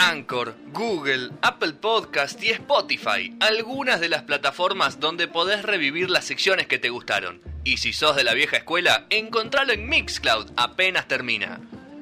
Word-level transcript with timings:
Anchor, 0.00 0.54
Google, 0.72 1.32
Apple 1.42 1.72
Podcast 1.72 2.40
y 2.40 2.50
Spotify, 2.50 3.36
algunas 3.40 3.98
de 3.98 4.08
las 4.08 4.22
plataformas 4.22 5.00
donde 5.00 5.26
podés 5.26 5.64
revivir 5.64 6.08
las 6.08 6.24
secciones 6.24 6.68
que 6.68 6.78
te 6.78 6.88
gustaron. 6.88 7.42
Y 7.64 7.78
si 7.78 7.92
sos 7.92 8.14
de 8.14 8.22
la 8.22 8.32
vieja 8.34 8.58
escuela, 8.58 9.06
encontralo 9.10 9.72
en 9.72 9.88
Mixcloud 9.88 10.52
apenas 10.56 11.08
termina. 11.08 11.60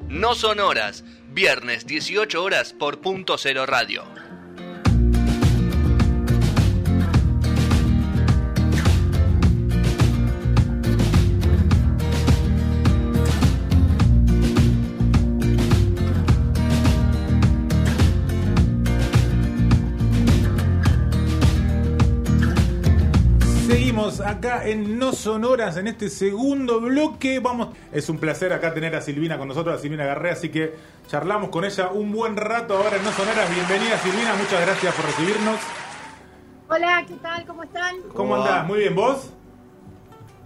No 0.08 0.34
son 0.34 0.60
horas, 0.60 1.04
viernes 1.30 1.86
18 1.86 2.44
horas 2.44 2.74
por 2.74 3.00
punto 3.00 3.38
cero 3.38 3.64
radio. 3.64 4.04
Seguimos 23.66 24.20
acá 24.20 24.64
en 24.64 24.96
No 24.96 25.12
Sonoras 25.12 25.76
en 25.76 25.88
este 25.88 26.08
segundo 26.08 26.80
bloque. 26.80 27.40
Vamos, 27.40 27.76
es 27.90 28.08
un 28.08 28.18
placer 28.18 28.52
acá 28.52 28.72
tener 28.72 28.94
a 28.94 29.00
Silvina 29.00 29.38
con 29.38 29.48
nosotros, 29.48 29.74
a 29.74 29.82
Silvina 29.82 30.06
Garré, 30.06 30.30
así 30.30 30.50
que 30.50 30.76
charlamos 31.08 31.50
con 31.50 31.64
ella 31.64 31.88
un 31.88 32.12
buen 32.12 32.36
rato 32.36 32.76
ahora 32.76 32.96
en 32.96 33.02
No 33.02 33.10
Sonoras. 33.10 33.52
Bienvenida 33.52 33.98
Silvina, 33.98 34.36
muchas 34.36 34.60
gracias 34.60 34.94
por 34.94 35.06
recibirnos. 35.06 35.58
Hola, 36.68 37.04
¿qué 37.08 37.14
tal? 37.14 37.44
¿Cómo 37.44 37.64
están? 37.64 37.96
¿Cómo 38.14 38.36
andás? 38.36 38.64
Muy 38.68 38.78
bien, 38.78 38.94
¿vos? 38.94 39.32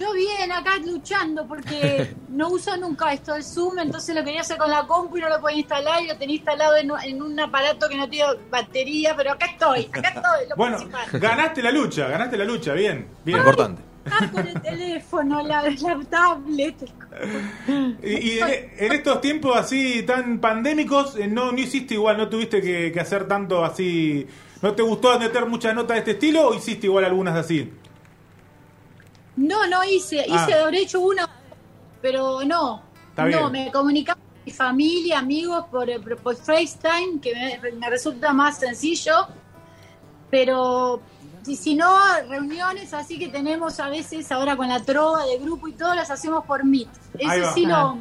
Yo 0.00 0.12
bien, 0.14 0.50
acá 0.50 0.78
luchando 0.84 1.46
porque 1.46 2.14
no 2.30 2.48
uso 2.48 2.74
nunca 2.78 3.12
esto 3.12 3.34
del 3.34 3.44
Zoom, 3.44 3.78
entonces 3.80 4.14
lo 4.16 4.24
quería 4.24 4.40
hacer 4.40 4.56
con 4.56 4.70
la 4.70 4.86
compu 4.86 5.18
y 5.18 5.20
no 5.20 5.28
lo 5.28 5.40
podía 5.40 5.58
instalar 5.58 6.02
y 6.02 6.06
lo 6.08 6.16
tenía 6.16 6.36
instalado 6.36 6.74
en, 6.76 6.90
un- 6.90 7.00
en 7.02 7.20
un 7.22 7.38
aparato 7.38 7.86
que 7.88 7.96
no 7.96 8.08
tiene 8.08 8.30
batería, 8.50 9.14
pero 9.14 9.32
acá 9.32 9.46
estoy, 9.46 9.90
acá 9.92 10.08
estoy, 10.08 10.48
lo 10.48 10.56
Bueno, 10.56 10.78
principal. 10.78 11.20
ganaste 11.20 11.62
la 11.62 11.70
lucha, 11.70 12.08
ganaste 12.08 12.36
la 12.38 12.44
lucha, 12.44 12.72
bien, 12.72 13.08
bien. 13.24 13.38
Importante. 13.38 13.82
Ah, 14.10 14.26
con 14.32 14.48
el 14.48 14.60
teléfono, 14.62 15.42
la, 15.42 15.62
la 15.62 16.00
tablet. 16.08 16.76
Y, 18.02 18.08
y 18.30 18.38
en, 18.40 18.72
en 18.78 18.92
estos 18.92 19.20
tiempos 19.20 19.54
así 19.56 20.02
tan 20.04 20.38
pandémicos, 20.40 21.16
eh, 21.16 21.28
no, 21.28 21.52
no 21.52 21.58
hiciste 21.58 21.94
igual, 21.94 22.16
no 22.16 22.28
tuviste 22.30 22.62
que, 22.62 22.90
que 22.92 23.00
hacer 23.00 23.28
tanto 23.28 23.62
así. 23.62 24.26
¿No 24.62 24.72
te 24.74 24.82
gustó 24.82 25.18
meter 25.18 25.46
muchas 25.46 25.74
notas 25.74 25.96
de 25.96 25.98
este 25.98 26.10
estilo 26.12 26.48
o 26.48 26.54
hiciste 26.54 26.86
igual 26.86 27.04
algunas 27.04 27.36
así? 27.36 27.70
No, 29.40 29.66
no 29.66 29.82
hice, 29.84 30.24
hice, 30.26 30.54
Ah. 30.54 30.62
habré 30.64 30.82
hecho 30.82 31.00
una, 31.00 31.28
pero 32.02 32.44
no. 32.44 32.82
Está 33.10 33.24
no, 33.24 33.50
bien. 33.50 33.52
me 33.66 33.72
comunicaba 33.72 34.20
con 34.20 34.44
mi 34.44 34.52
familia, 34.52 35.18
amigos 35.18 35.64
por, 35.70 35.88
por, 36.22 36.36
FaceTime, 36.36 37.20
que 37.22 37.34
me, 37.34 37.72
me 37.72 37.88
resulta 37.90 38.32
más 38.32 38.58
sencillo, 38.58 39.28
pero 40.30 41.00
si, 41.42 41.56
si 41.56 41.74
no, 41.74 41.90
reuniones 42.28 42.92
así 42.92 43.18
que 43.18 43.28
tenemos 43.28 43.80
a 43.80 43.88
veces 43.88 44.30
ahora 44.30 44.56
con 44.56 44.68
la 44.68 44.80
trova 44.80 45.24
de 45.24 45.38
grupo 45.38 45.68
y 45.68 45.72
todo, 45.72 45.94
las 45.94 46.10
hacemos 46.10 46.44
por 46.44 46.64
Meet. 46.64 46.88
Eso 47.18 47.52
sí 47.54 47.66
lo... 47.66 47.98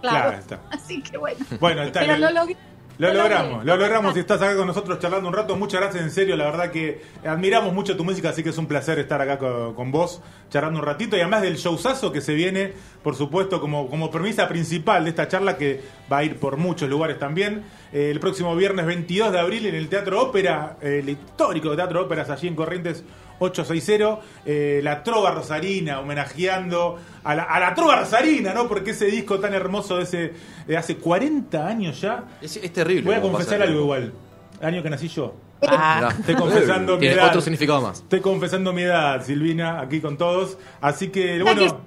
Claro, 0.00 0.30
Claro, 0.30 0.38
está. 0.38 0.60
así 0.70 1.02
que 1.02 1.18
bueno. 1.18 1.44
Bueno, 1.58 1.82
está 1.82 2.00
Pero 2.00 2.16
bien. 2.16 2.20
lo 2.34 2.40
logré. 2.40 2.54
Lo 2.54 2.69
Lo 3.00 3.14
logramos, 3.14 3.64
lo 3.64 3.76
logramos 3.78 4.14
y 4.14 4.20
estás 4.20 4.42
acá 4.42 4.54
con 4.54 4.66
nosotros 4.66 4.98
charlando 4.98 5.26
un 5.26 5.34
rato. 5.34 5.56
Muchas 5.56 5.80
gracias, 5.80 6.04
en 6.04 6.10
serio, 6.10 6.36
la 6.36 6.44
verdad 6.44 6.70
que 6.70 7.00
admiramos 7.24 7.72
mucho 7.72 7.96
tu 7.96 8.04
música, 8.04 8.28
así 8.28 8.42
que 8.42 8.50
es 8.50 8.58
un 8.58 8.66
placer 8.66 8.98
estar 8.98 9.18
acá 9.22 9.38
con, 9.38 9.72
con 9.72 9.90
vos, 9.90 10.20
charlando 10.50 10.80
un 10.80 10.84
ratito. 10.84 11.16
Y 11.16 11.20
además 11.20 11.40
del 11.40 11.56
showzazo 11.56 12.12
que 12.12 12.20
se 12.20 12.34
viene, 12.34 12.74
por 13.02 13.16
supuesto, 13.16 13.58
como, 13.58 13.88
como 13.88 14.10
premisa 14.10 14.46
principal 14.48 15.04
de 15.04 15.10
esta 15.10 15.28
charla, 15.28 15.56
que 15.56 15.80
va 16.12 16.18
a 16.18 16.24
ir 16.24 16.36
por 16.36 16.58
muchos 16.58 16.90
lugares 16.90 17.18
también. 17.18 17.64
Eh, 17.90 18.10
el 18.10 18.20
próximo 18.20 18.54
viernes 18.54 18.84
22 18.84 19.32
de 19.32 19.40
abril 19.40 19.64
en 19.64 19.76
el 19.76 19.88
Teatro 19.88 20.20
Ópera, 20.20 20.76
el 20.82 21.08
histórico 21.08 21.74
Teatro 21.74 22.02
Óperas 22.02 22.28
allí 22.28 22.48
en 22.48 22.54
Corrientes 22.54 23.02
860, 23.40 24.20
eh, 24.46 24.80
la 24.82 25.02
Trova 25.02 25.32
Rosarina, 25.32 26.00
homenajeando 26.00 26.98
a 27.24 27.34
la, 27.34 27.42
a 27.44 27.58
la 27.58 27.74
Trova 27.74 27.96
Rosarina, 27.96 28.54
¿no? 28.54 28.68
Porque 28.68 28.90
ese 28.90 29.06
disco 29.06 29.40
tan 29.40 29.54
hermoso 29.54 29.96
de, 29.96 30.02
ese, 30.04 30.32
de 30.66 30.76
hace 30.76 30.96
40 30.96 31.66
años 31.66 32.00
ya. 32.00 32.24
Es, 32.40 32.56
es 32.56 32.72
terrible. 32.72 33.02
Voy 33.02 33.14
a 33.14 33.20
confesar 33.20 33.62
algo 33.62 33.80
igual. 33.80 34.12
El 34.60 34.66
año 34.66 34.82
que 34.82 34.90
nací 34.90 35.08
yo. 35.08 35.34
Mirá. 35.62 36.14
Estoy 36.18 36.34
confesando 36.34 36.98
mi 36.98 37.06
edad. 37.06 37.28
otro 37.28 37.40
significado 37.40 37.80
más. 37.80 38.00
Estoy 38.00 38.20
confesando 38.20 38.72
mi 38.72 38.82
edad, 38.82 39.24
Silvina, 39.24 39.80
aquí 39.80 40.00
con 40.00 40.16
todos. 40.16 40.58
Así 40.80 41.08
que 41.08 41.42
bueno, 41.42 41.82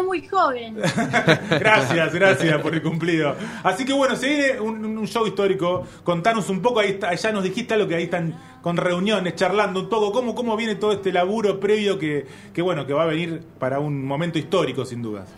muy 0.00 0.26
joven. 0.26 0.76
gracias, 1.50 2.14
gracias 2.14 2.62
por 2.62 2.74
el 2.74 2.82
cumplido. 2.82 3.34
Así 3.62 3.84
que, 3.84 3.92
bueno, 3.92 4.16
se 4.16 4.28
viene 4.28 4.60
un, 4.60 4.84
un 4.96 5.06
show 5.06 5.26
histórico. 5.26 5.86
Contanos 6.04 6.48
un 6.48 6.62
poco, 6.62 6.80
ahí 6.80 6.90
está, 6.92 7.12
ya 7.14 7.32
nos 7.32 7.44
dijiste 7.44 7.74
algo 7.74 7.88
que 7.88 7.96
ahí 7.96 8.04
están 8.04 8.34
con 8.62 8.76
reuniones, 8.76 9.34
charlando 9.34 9.80
un 9.80 9.88
poco. 9.88 10.12
¿Cómo, 10.12 10.34
cómo 10.34 10.56
viene 10.56 10.76
todo 10.76 10.92
este 10.92 11.12
laburo 11.12 11.60
previo 11.60 11.98
que, 11.98 12.26
que, 12.54 12.62
bueno, 12.62 12.86
que 12.86 12.94
va 12.94 13.02
a 13.02 13.06
venir 13.06 13.42
para 13.58 13.80
un 13.80 14.04
momento 14.04 14.38
histórico, 14.38 14.86
sin 14.86 15.02
dudas? 15.02 15.28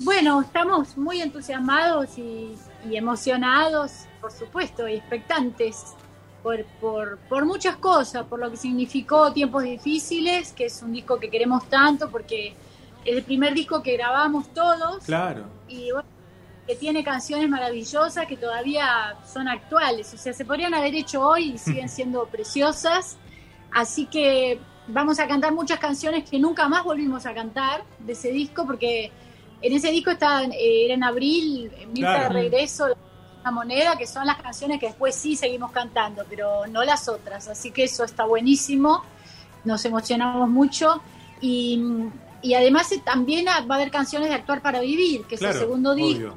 Bueno, 0.00 0.40
estamos 0.40 0.96
muy 0.96 1.20
entusiasmados 1.20 2.18
y, 2.18 2.56
y 2.88 2.96
emocionados, 2.96 4.06
por 4.20 4.32
supuesto, 4.32 4.88
y 4.88 4.94
expectantes 4.94 5.94
por, 6.42 6.64
por, 6.80 7.18
por 7.28 7.44
muchas 7.44 7.76
cosas, 7.76 8.24
por 8.26 8.38
lo 8.38 8.50
que 8.50 8.56
significó 8.56 9.32
Tiempos 9.32 9.64
Difíciles, 9.64 10.52
que 10.52 10.66
es 10.66 10.82
un 10.82 10.92
disco 10.92 11.18
que 11.18 11.30
queremos 11.30 11.68
tanto 11.68 12.10
porque 12.10 12.54
el 13.16 13.22
primer 13.22 13.54
disco 13.54 13.82
que 13.82 13.96
grabamos 13.96 14.52
todos. 14.52 15.04
Claro. 15.04 15.44
y 15.68 15.90
bueno, 15.90 16.08
que 16.68 16.76
tiene 16.76 17.02
canciones 17.02 17.48
maravillosas 17.48 18.26
que 18.26 18.36
todavía 18.36 19.16
son 19.26 19.48
actuales, 19.48 20.12
o 20.12 20.18
sea, 20.18 20.34
se 20.34 20.44
podrían 20.44 20.74
haber 20.74 20.94
hecho 20.94 21.22
hoy 21.22 21.52
y 21.52 21.58
siguen 21.58 21.88
siendo 21.96 22.26
preciosas, 22.26 23.16
así 23.72 24.04
que 24.04 24.60
vamos 24.86 25.18
a 25.18 25.26
cantar 25.26 25.54
muchas 25.54 25.78
canciones 25.78 26.28
que 26.28 26.38
nunca 26.38 26.68
más 26.68 26.84
volvimos 26.84 27.24
a 27.24 27.32
cantar 27.32 27.84
de 27.98 28.12
ese 28.12 28.30
disco 28.32 28.66
porque 28.66 29.10
en 29.62 29.72
ese 29.72 29.90
disco 29.90 30.10
está, 30.10 30.44
eh, 30.44 30.84
era 30.84 30.94
en 30.94 31.04
abril, 31.04 31.72
en 31.78 31.92
Mirta 31.92 32.14
Claro. 32.14 32.34
de 32.34 32.42
Regreso, 32.42 32.88
La 33.42 33.50
Moneda, 33.50 33.96
que 33.96 34.06
son 34.06 34.26
las 34.26 34.36
canciones 34.36 34.78
que 34.78 34.88
después 34.88 35.14
sí 35.14 35.36
seguimos 35.36 35.72
cantando, 35.72 36.24
pero 36.28 36.66
no 36.66 36.84
las 36.84 37.08
otras, 37.08 37.48
así 37.48 37.70
que 37.70 37.84
eso 37.84 38.04
está 38.04 38.26
buenísimo, 38.26 39.02
nos 39.64 39.84
emocionamos 39.86 40.50
mucho. 40.50 41.02
Y, 41.40 41.80
y 42.42 42.54
además 42.54 42.90
eh, 42.92 43.02
también 43.04 43.46
va 43.46 43.74
a 43.74 43.74
haber 43.78 43.90
canciones 43.90 44.28
de 44.28 44.34
Actuar 44.34 44.62
para 44.62 44.80
Vivir, 44.80 45.22
que 45.24 45.34
es 45.36 45.42
el 45.42 45.52
segundo 45.54 45.94
disco 45.94 46.18
obvio. 46.30 46.34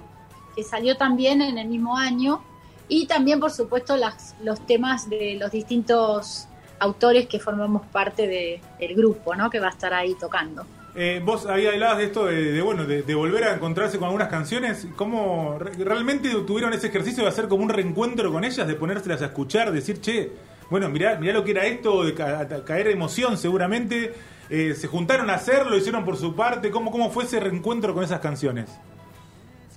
que 0.55 0.63
salió 0.63 0.97
también 0.97 1.41
en 1.41 1.57
el 1.57 1.67
mismo 1.67 1.97
año, 1.97 2.43
y 2.87 3.05
también, 3.07 3.39
por 3.39 3.51
supuesto, 3.51 3.95
las, 3.95 4.35
los 4.43 4.65
temas 4.65 5.09
de 5.09 5.37
los 5.39 5.49
distintos 5.51 6.47
autores 6.79 7.27
que 7.27 7.39
formamos 7.39 7.85
parte 7.87 8.27
de- 8.27 8.61
del 8.79 8.95
grupo, 8.95 9.33
¿no? 9.35 9.49
Que 9.49 9.59
va 9.59 9.67
a 9.67 9.71
estar 9.71 9.93
ahí 9.93 10.15
tocando. 10.19 10.65
Eh, 10.93 11.21
vos 11.23 11.45
ahí 11.45 11.67
hablabas 11.67 11.99
de 11.99 12.03
esto 12.05 12.25
de, 12.25 12.51
de, 12.51 12.61
bueno 12.61 12.83
de, 12.85 13.03
de 13.03 13.15
volver 13.15 13.45
a 13.45 13.53
encontrarse 13.55 13.97
con 13.97 14.07
algunas 14.07 14.27
canciones. 14.27 14.87
¿Cómo 14.97 15.57
re- 15.57 15.71
realmente 15.85 16.29
tuvieron 16.45 16.73
ese 16.73 16.87
ejercicio 16.87 17.23
de 17.23 17.29
hacer 17.29 17.47
como 17.47 17.63
un 17.63 17.69
reencuentro 17.69 18.29
con 18.29 18.43
ellas, 18.43 18.67
de 18.67 18.73
ponérselas 18.75 19.21
a 19.21 19.25
escuchar, 19.27 19.71
decir, 19.71 20.01
che, 20.01 20.31
bueno, 20.69 20.89
mirá, 20.89 21.15
mirá 21.17 21.31
lo 21.33 21.45
que 21.45 21.51
era 21.51 21.65
esto, 21.65 22.03
de 22.03 22.13
ca- 22.13 22.45
caer 22.65 22.87
emoción 22.89 23.37
seguramente? 23.37 24.13
Eh, 24.53 24.75
¿Se 24.75 24.85
juntaron 24.89 25.29
a 25.29 25.35
hacerlo, 25.35 25.69
lo 25.69 25.77
hicieron 25.77 26.03
por 26.03 26.17
su 26.17 26.35
parte? 26.35 26.71
¿Cómo, 26.71 26.91
¿Cómo 26.91 27.09
fue 27.09 27.23
ese 27.23 27.39
reencuentro 27.39 27.93
con 27.93 28.03
esas 28.03 28.19
canciones? 28.19 28.69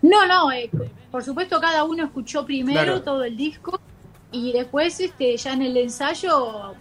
No, 0.02 0.26
no, 0.26 0.50
eh, 0.50 0.68
por 1.12 1.22
supuesto 1.22 1.60
cada 1.60 1.84
uno 1.84 2.04
escuchó 2.04 2.44
primero 2.44 2.82
Claro. 2.82 3.02
todo 3.02 3.22
el 3.22 3.36
disco 3.36 3.80
y 4.32 4.52
después 4.52 4.98
este 4.98 5.36
ya 5.36 5.52
en 5.52 5.62
el 5.62 5.76
ensayo, 5.76 6.74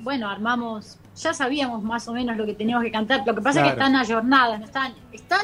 bueno, 0.00 0.28
armamos, 0.28 0.98
ya 1.16 1.32
sabíamos 1.32 1.82
más 1.82 2.06
o 2.08 2.12
menos 2.12 2.36
lo 2.36 2.44
que 2.44 2.52
teníamos 2.52 2.84
que 2.84 2.92
cantar, 2.92 3.22
lo 3.26 3.34
que 3.34 3.40
pasa 3.40 3.60
es 3.60 3.66
que 3.68 3.72
están 3.72 3.96
ayornadas, 3.96 4.60
no 4.60 4.66
están, 4.66 4.92
están, 5.10 5.40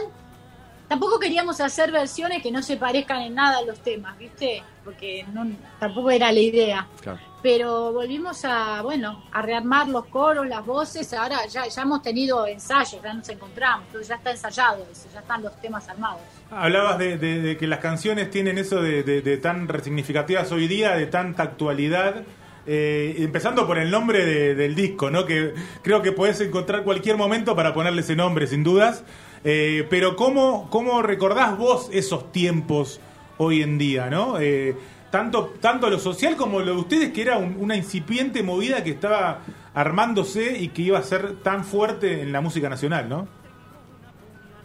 tampoco 0.88 1.18
queríamos 1.18 1.62
hacer 1.62 1.90
versiones 1.90 2.42
que 2.42 2.52
no 2.52 2.62
se 2.62 2.76
parezcan 2.76 3.22
en 3.22 3.34
nada 3.34 3.58
a 3.58 3.62
los 3.62 3.78
temas, 3.80 4.18
¿viste? 4.18 4.62
Porque 4.84 5.24
no, 5.32 5.46
tampoco 5.80 6.10
era 6.10 6.30
la 6.30 6.40
idea. 6.40 6.86
Claro. 7.00 7.20
Pero 7.42 7.92
volvimos 7.92 8.44
a, 8.44 8.82
bueno, 8.82 9.22
a 9.30 9.40
rearmar 9.42 9.88
los 9.88 10.06
coros, 10.06 10.46
las 10.48 10.64
voces, 10.66 11.12
ahora 11.12 11.46
ya, 11.46 11.66
ya 11.68 11.82
hemos 11.82 12.02
tenido 12.02 12.46
ensayos, 12.46 13.00
ya 13.02 13.12
nos 13.14 13.28
encontramos, 13.28 13.84
entonces 13.86 14.08
ya 14.08 14.14
está 14.16 14.30
ensayado 14.32 14.84
eso, 14.90 15.08
ya 15.12 15.20
están 15.20 15.42
los 15.42 15.54
temas 15.60 15.88
armados. 15.88 16.20
Hablabas 16.50 16.98
de, 16.98 17.56
que 17.60 17.66
las 17.66 17.78
canciones 17.78 18.30
tienen 18.30 18.58
eso 18.58 18.80
de, 18.82 19.38
tan 19.40 19.68
resignificativas 19.68 20.50
hoy 20.50 20.66
día, 20.66 20.96
de 20.96 21.06
tanta 21.06 21.42
actualidad. 21.44 22.22
eh, 22.68 23.14
empezando 23.18 23.64
por 23.64 23.78
el 23.78 23.92
nombre 23.92 24.24
de- 24.26 24.56
del 24.56 24.74
disco, 24.74 25.08
¿no? 25.08 25.24
Que 25.24 25.54
creo 25.82 26.02
que 26.02 26.10
podés 26.10 26.40
encontrar 26.40 26.82
cualquier 26.82 27.16
momento 27.16 27.54
para 27.54 27.72
ponerle 27.72 28.00
ese 28.00 28.16
nombre, 28.16 28.48
sin 28.48 28.64
dudas. 28.64 29.04
Eh, 29.44 29.86
pero 29.88 30.16
¿cómo, 30.16 30.68
¿cómo 30.68 31.00
recordás 31.00 31.56
vos 31.56 31.88
esos 31.92 32.32
tiempos 32.32 32.98
hoy 33.38 33.62
en 33.62 33.78
día, 33.78 34.10
¿no? 34.10 34.40
Eh, 34.40 34.74
tanto, 35.16 35.54
tanto 35.60 35.88
lo 35.88 35.98
social 35.98 36.36
como 36.36 36.60
lo 36.60 36.74
de 36.74 36.80
ustedes, 36.80 37.12
que 37.12 37.22
era 37.22 37.38
un- 37.38 37.56
una 37.58 37.74
incipiente 37.76 38.42
movida 38.42 38.84
que 38.84 38.90
estaba 38.90 39.40
armándose 39.74 40.58
y 40.58 40.68
que 40.68 40.82
iba 40.82 40.98
a 40.98 41.02
ser 41.02 41.36
tan 41.42 41.64
fuerte 41.64 42.22
en 42.22 42.32
la 42.32 42.40
música 42.42 42.68
nacional, 42.68 43.08
¿no? 43.08 43.26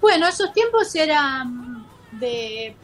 Bueno, 0.01 0.27
esos 0.27 0.51
tiempos 0.53 0.93
eran 0.95 1.85
de 2.13 2.75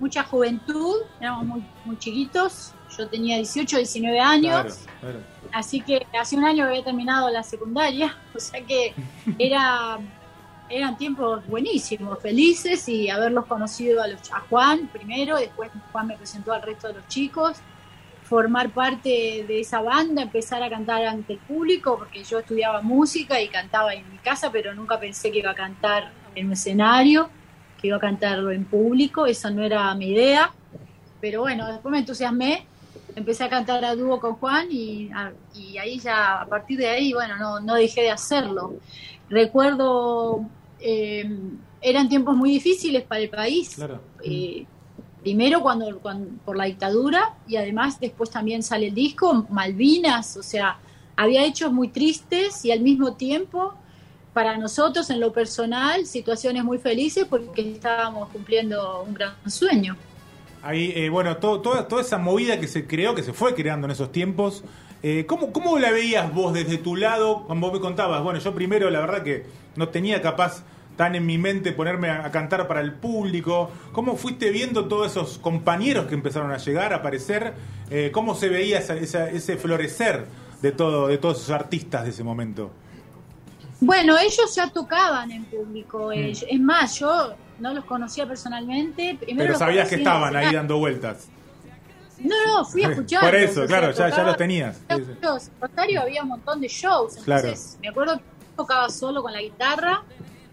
mucha 0.00 0.22
juventud, 0.24 0.96
éramos 1.20 1.46
muy, 1.46 1.64
muy 1.84 1.98
chiquitos, 1.98 2.72
yo 2.96 3.08
tenía 3.08 3.36
18, 3.36 3.78
19 3.78 4.20
años, 4.20 4.80
así 5.52 5.80
que 5.80 6.06
hace 6.20 6.36
un 6.36 6.44
año 6.44 6.64
había 6.66 6.84
terminado 6.84 7.30
la 7.30 7.42
secundaria, 7.42 8.16
o 8.34 8.40
sea 8.40 8.60
que 8.64 8.94
era 9.38 9.98
eran 10.70 10.96
tiempos 10.96 11.46
buenísimos, 11.46 12.20
felices 12.20 12.88
y 12.88 13.08
haberlos 13.08 13.46
conocido 13.46 14.02
a, 14.02 14.08
los, 14.08 14.32
a 14.32 14.40
Juan 14.40 14.88
primero, 14.88 15.36
después 15.36 15.70
Juan 15.92 16.08
me 16.08 16.16
presentó 16.16 16.52
al 16.52 16.62
resto 16.62 16.88
de 16.88 16.94
los 16.94 17.08
chicos, 17.08 17.58
formar 18.22 18.70
parte 18.70 19.44
de 19.48 19.60
esa 19.60 19.80
banda, 19.80 20.22
empezar 20.22 20.62
a 20.62 20.68
cantar 20.68 21.04
ante 21.06 21.34
el 21.34 21.38
público, 21.38 21.96
porque 21.96 22.22
yo 22.24 22.40
estudiaba 22.40 22.82
música 22.82 23.40
y 23.40 23.48
cantaba 23.48 23.94
en 23.94 24.10
mi 24.12 24.18
casa, 24.18 24.52
pero 24.52 24.74
nunca 24.74 25.00
pensé 25.00 25.30
que 25.30 25.38
iba 25.38 25.52
a 25.52 25.54
cantar 25.54 26.12
en 26.34 26.46
un 26.46 26.52
escenario, 26.52 27.30
que 27.80 27.86
iba 27.86 27.96
a 27.96 28.00
cantarlo 28.00 28.50
en 28.50 28.66
público, 28.66 29.24
esa 29.24 29.50
no 29.50 29.62
era 29.62 29.94
mi 29.94 30.10
idea, 30.10 30.52
pero 31.20 31.40
bueno, 31.40 31.66
después 31.66 31.90
me 31.90 32.00
entusiasmé, 32.00 32.66
empecé 33.16 33.44
a 33.44 33.48
cantar 33.48 33.84
a 33.84 33.94
dúo 33.94 34.20
con 34.20 34.34
Juan 34.34 34.68
y, 34.70 35.10
ahí 35.80 35.98
ya, 35.98 36.42
a 36.42 36.46
partir 36.46 36.78
de 36.78 36.88
ahí, 36.88 37.12
bueno, 37.14 37.36
no, 37.36 37.60
no 37.60 37.74
dejé 37.76 38.02
de 38.02 38.10
hacerlo. 38.10 38.74
Recuerdo, 39.30 40.46
eh, 40.80 41.28
eran 41.80 42.08
tiempos 42.08 42.36
muy 42.36 42.50
difíciles 42.50 43.02
para 43.02 43.20
el 43.20 43.30
país. 43.30 43.76
Eh, 44.24 44.66
primero 45.22 45.60
cuando, 45.60 45.98
por 46.44 46.56
la 46.56 46.64
dictadura 46.64 47.34
y 47.46 47.56
además 47.56 47.98
después 48.00 48.30
también 48.30 48.62
sale 48.62 48.88
el 48.88 48.94
disco 48.94 49.46
Malvinas, 49.50 50.36
o 50.36 50.42
sea, 50.42 50.78
había 51.16 51.44
hechos 51.44 51.72
muy 51.72 51.88
tristes 51.88 52.64
y 52.64 52.70
al 52.70 52.80
mismo 52.80 53.14
tiempo 53.14 53.74
para 54.32 54.56
nosotros 54.56 55.10
en 55.10 55.20
lo 55.20 55.32
personal 55.32 56.06
situaciones 56.06 56.62
muy 56.62 56.78
felices 56.78 57.26
porque 57.28 57.72
estábamos 57.72 58.28
cumpliendo 58.28 59.02
un 59.02 59.14
gran 59.14 59.34
sueño. 59.46 59.96
Ahí, 60.62 60.92
eh, 60.94 61.08
bueno, 61.08 61.36
toda, 61.36 61.86
toda 61.86 62.02
esa 62.02 62.18
movida 62.18 62.58
que 62.60 62.66
se 62.66 62.86
creó, 62.86 63.14
que 63.14 63.22
se 63.22 63.32
fue 63.32 63.54
creando 63.54 63.86
en 63.86 63.92
esos 63.92 64.10
tiempos, 64.10 64.64
eh, 65.02 65.24
¿cómo, 65.26 65.52
¿cómo 65.52 65.78
la 65.78 65.90
veías 65.90 66.32
vos 66.32 66.52
desde 66.52 66.78
tu 66.78 66.96
lado 66.96 67.44
cuando 67.46 67.66
vos 67.66 67.74
me 67.74 67.80
contabas? 67.80 68.22
Bueno, 68.22 68.38
yo 68.40 68.54
primero 68.54 68.90
la 68.90 69.00
verdad 69.00 69.22
que 69.22 69.46
no 69.76 69.88
tenía 69.88 70.20
capaz 70.22 70.64
tan 70.98 71.14
en 71.14 71.24
mi 71.24 71.38
mente 71.38 71.72
ponerme 71.72 72.10
a, 72.10 72.30
cantar 72.30 72.66
para 72.66 72.80
el 72.80 72.92
público? 72.92 73.70
¿Cómo 73.92 74.16
fuiste 74.16 74.50
viendo 74.50 74.86
todos 74.86 75.12
esos 75.12 75.38
compañeros 75.38 76.06
que 76.06 76.14
empezaron 76.14 76.50
a 76.50 76.58
llegar, 76.58 76.92
a 76.92 76.96
aparecer? 76.96 77.54
Eh, 77.88 78.10
¿Cómo 78.12 78.34
se 78.34 78.48
veía 78.48 78.78
ese 78.80 79.56
florecer 79.56 80.26
de, 80.60 80.72
todo, 80.72 81.06
de 81.06 81.16
todos 81.16 81.38
esos 81.38 81.50
artistas 81.50 82.02
de 82.02 82.10
ese 82.10 82.24
momento? 82.24 82.72
Bueno, 83.80 84.18
ellos 84.18 84.52
ya 84.54 84.68
tocaban 84.70 85.30
en 85.30 85.44
público. 85.44 86.08
Mm. 86.08 86.32
Es 86.50 86.60
más, 86.60 86.98
yo 86.98 87.32
no 87.60 87.72
los 87.72 87.84
conocía 87.84 88.26
personalmente. 88.26 89.16
Pero 89.36 89.56
sabías 89.56 89.88
que 89.88 89.94
estaban 89.94 90.34
ahí 90.34 90.52
dando 90.52 90.78
vueltas. 90.78 91.28
No, 92.20 92.34
no, 92.46 92.64
fui 92.64 92.84
a 92.84 92.90
escuchar. 92.90 93.20
Por 93.20 93.34
eso, 93.34 93.66
claro, 93.66 93.92
ya, 93.92 94.08
ya 94.08 94.22
los 94.24 94.36
tenías. 94.36 94.80
En 94.88 95.18
Rosario 95.60 96.02
había 96.02 96.22
un 96.22 96.30
montón 96.30 96.60
de 96.60 96.68
shows. 96.68 97.16
Entonces, 97.18 97.78
me 97.80 97.88
acuerdo 97.88 98.16
que 98.16 98.22
tocaba 98.56 98.88
solo 98.88 99.22
con 99.22 99.32
la 99.32 99.40
guitarra 99.40 100.02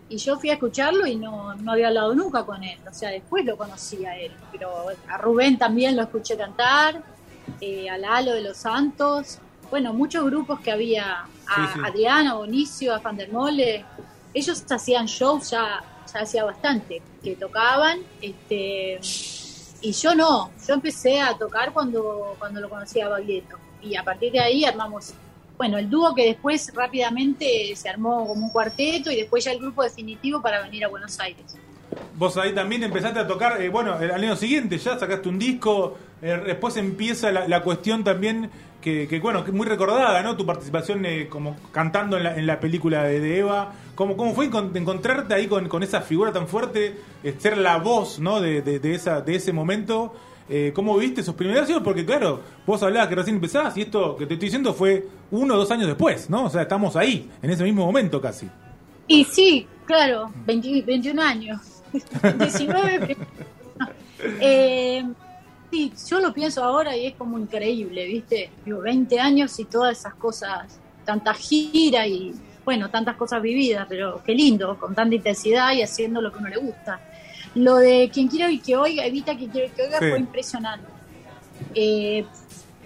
y 0.07 0.17
yo 0.17 0.37
fui 0.37 0.49
a 0.49 0.53
escucharlo 0.53 1.07
y 1.07 1.15
no, 1.15 1.55
no 1.55 1.71
había 1.71 1.87
hablado 1.87 2.13
nunca 2.13 2.45
con 2.45 2.63
él, 2.63 2.77
o 2.89 2.93
sea, 2.93 3.09
después 3.09 3.43
lo 3.43 3.57
conocí 3.57 4.05
a 4.05 4.17
él, 4.17 4.31
pero 4.51 4.69
a 5.09 5.17
Rubén 5.17 5.57
también 5.57 5.95
lo 5.95 6.03
escuché 6.03 6.37
cantar, 6.37 7.01
eh, 7.59 7.89
a 7.89 7.97
Lalo 7.97 8.33
de 8.33 8.41
los 8.41 8.57
Santos, 8.57 9.39
bueno, 9.71 9.93
muchos 9.93 10.23
grupos 10.25 10.59
que 10.59 10.71
había, 10.71 11.25
a 11.47 11.73
Adriana, 11.85 12.31
a 12.31 12.35
Bonicio, 12.35 12.93
a 12.93 12.99
Fandermole, 12.99 13.83
ellos 14.33 14.63
hacían 14.69 15.07
shows 15.07 15.49
ya, 15.49 15.83
ya 16.13 16.19
hacía 16.19 16.43
bastante, 16.43 17.01
que 17.23 17.35
tocaban, 17.35 17.99
este 18.21 18.99
y 19.85 19.91
yo 19.91 20.15
no, 20.15 20.51
yo 20.67 20.73
empecé 20.73 21.21
a 21.21 21.37
tocar 21.37 21.71
cuando, 21.71 22.35
cuando 22.39 22.59
lo 22.59 22.69
conocí 22.69 22.99
a 23.01 23.07
Baglietto, 23.07 23.57
y 23.81 23.95
a 23.95 24.03
partir 24.03 24.31
de 24.31 24.39
ahí 24.39 24.65
armamos 24.65 25.13
bueno, 25.57 25.77
el 25.77 25.89
dúo 25.89 26.13
que 26.13 26.25
después 26.25 26.71
rápidamente 26.73 27.73
se 27.75 27.87
armó 27.87 28.27
como 28.27 28.47
un 28.47 28.51
cuarteto 28.51 29.09
y 29.09 29.15
después 29.15 29.45
ya 29.45 29.51
el 29.51 29.59
grupo 29.59 29.83
definitivo 29.83 30.41
para 30.41 30.61
venir 30.61 30.83
a 30.83 30.89
Buenos 30.89 31.17
Aires. 31.19 31.55
Vos 32.17 32.37
ahí 32.37 32.53
también 32.53 32.83
empezaste 32.83 33.19
a 33.19 33.27
tocar, 33.27 33.61
eh, 33.61 33.69
bueno, 33.69 33.93
al 33.93 34.11
año 34.11 34.35
siguiente 34.35 34.77
ya 34.77 34.97
sacaste 34.97 35.29
un 35.29 35.37
disco, 35.37 35.97
eh, 36.21 36.41
después 36.45 36.77
empieza 36.77 37.31
la, 37.31 37.61
cuestión 37.61 38.03
también 38.03 38.49
que, 38.81 39.07
que, 39.07 39.19
bueno, 39.19 39.43
que 39.43 39.51
muy 39.51 39.67
recordada, 39.67 40.21
¿no? 40.21 40.35
Tu 40.37 40.45
participación 40.45 41.05
eh, 41.05 41.27
como 41.29 41.57
cantando 41.71 42.17
en 42.17 42.23
la, 42.23 42.35
en 42.37 42.47
la 42.47 42.59
película 42.59 43.03
de, 43.03 43.39
Eva. 43.39 43.73
¿Cómo, 43.95 44.17
¿Cómo, 44.17 44.33
fue 44.33 44.45
encontrarte 44.45 45.33
ahí 45.33 45.47
con, 45.47 45.67
con, 45.67 45.83
esa 45.83 46.01
figura 46.01 46.31
tan 46.31 46.47
fuerte, 46.47 46.95
ser 47.37 47.57
la 47.57 47.77
voz, 47.77 48.19
¿no? 48.19 48.41
De, 48.41 48.61
de, 48.61 48.93
esa, 48.93 49.21
de 49.21 49.35
ese 49.35 49.53
momento 49.53 50.13
eh, 50.47 50.71
¿Cómo 50.75 50.95
viste 50.97 51.21
esos 51.21 51.33
primeros 51.35 51.67
años? 51.67 51.81
Porque 51.83 52.05
claro, 52.05 52.41
vos 52.65 52.81
hablabas 52.83 53.09
que 53.09 53.15
recién 53.15 53.37
empezabas 53.37 53.75
y 53.77 53.81
esto 53.81 54.15
que 54.15 54.27
te 54.27 54.35
estoy 54.35 54.47
diciendo 54.47 54.73
fue 54.73 55.07
uno 55.31 55.55
o 55.55 55.57
dos 55.57 55.71
años 55.71 55.87
después, 55.87 56.29
¿no? 56.29 56.45
O 56.45 56.49
sea, 56.49 56.63
estamos 56.63 56.95
ahí, 56.95 57.29
en 57.41 57.49
ese 57.49 57.63
mismo 57.63 57.85
momento 57.85 58.21
casi. 58.21 58.47
Y 59.07 59.23
sí, 59.25 59.67
claro, 59.85 60.31
21 60.45 61.21
años. 61.21 61.74
19. 62.39 63.17
eh, 64.41 65.03
sí, 65.71 65.93
yo 66.09 66.19
lo 66.19 66.33
pienso 66.33 66.63
ahora 66.63 66.95
y 66.95 67.07
es 67.07 67.15
como 67.15 67.37
increíble, 67.37 68.05
¿viste? 68.05 68.49
Digo, 68.65 68.81
20 68.81 69.19
años 69.19 69.59
y 69.59 69.65
todas 69.65 69.97
esas 69.99 70.15
cosas, 70.15 70.79
tanta 71.03 71.33
gira 71.33 72.07
y, 72.07 72.33
bueno, 72.63 72.89
tantas 72.89 73.15
cosas 73.15 73.41
vividas, 73.41 73.85
pero 73.87 74.21
qué 74.23 74.33
lindo, 74.33 74.77
con 74.77 74.95
tanta 74.95 75.15
intensidad 75.15 75.73
y 75.73 75.81
haciendo 75.81 76.21
lo 76.21 76.31
que 76.31 76.39
uno 76.39 76.49
le 76.49 76.57
gusta. 76.57 76.99
Lo 77.55 77.75
de 77.77 78.09
quien 78.13 78.27
quiera 78.27 78.51
y 78.51 78.59
que 78.59 78.75
oiga, 78.75 79.05
Evita 79.05 79.35
quien 79.37 79.49
quiera 79.49 79.73
que 79.73 79.83
oiga, 79.83 79.99
fue 79.99 80.19
impresionante. 80.19 80.87
Eh, 81.73 82.25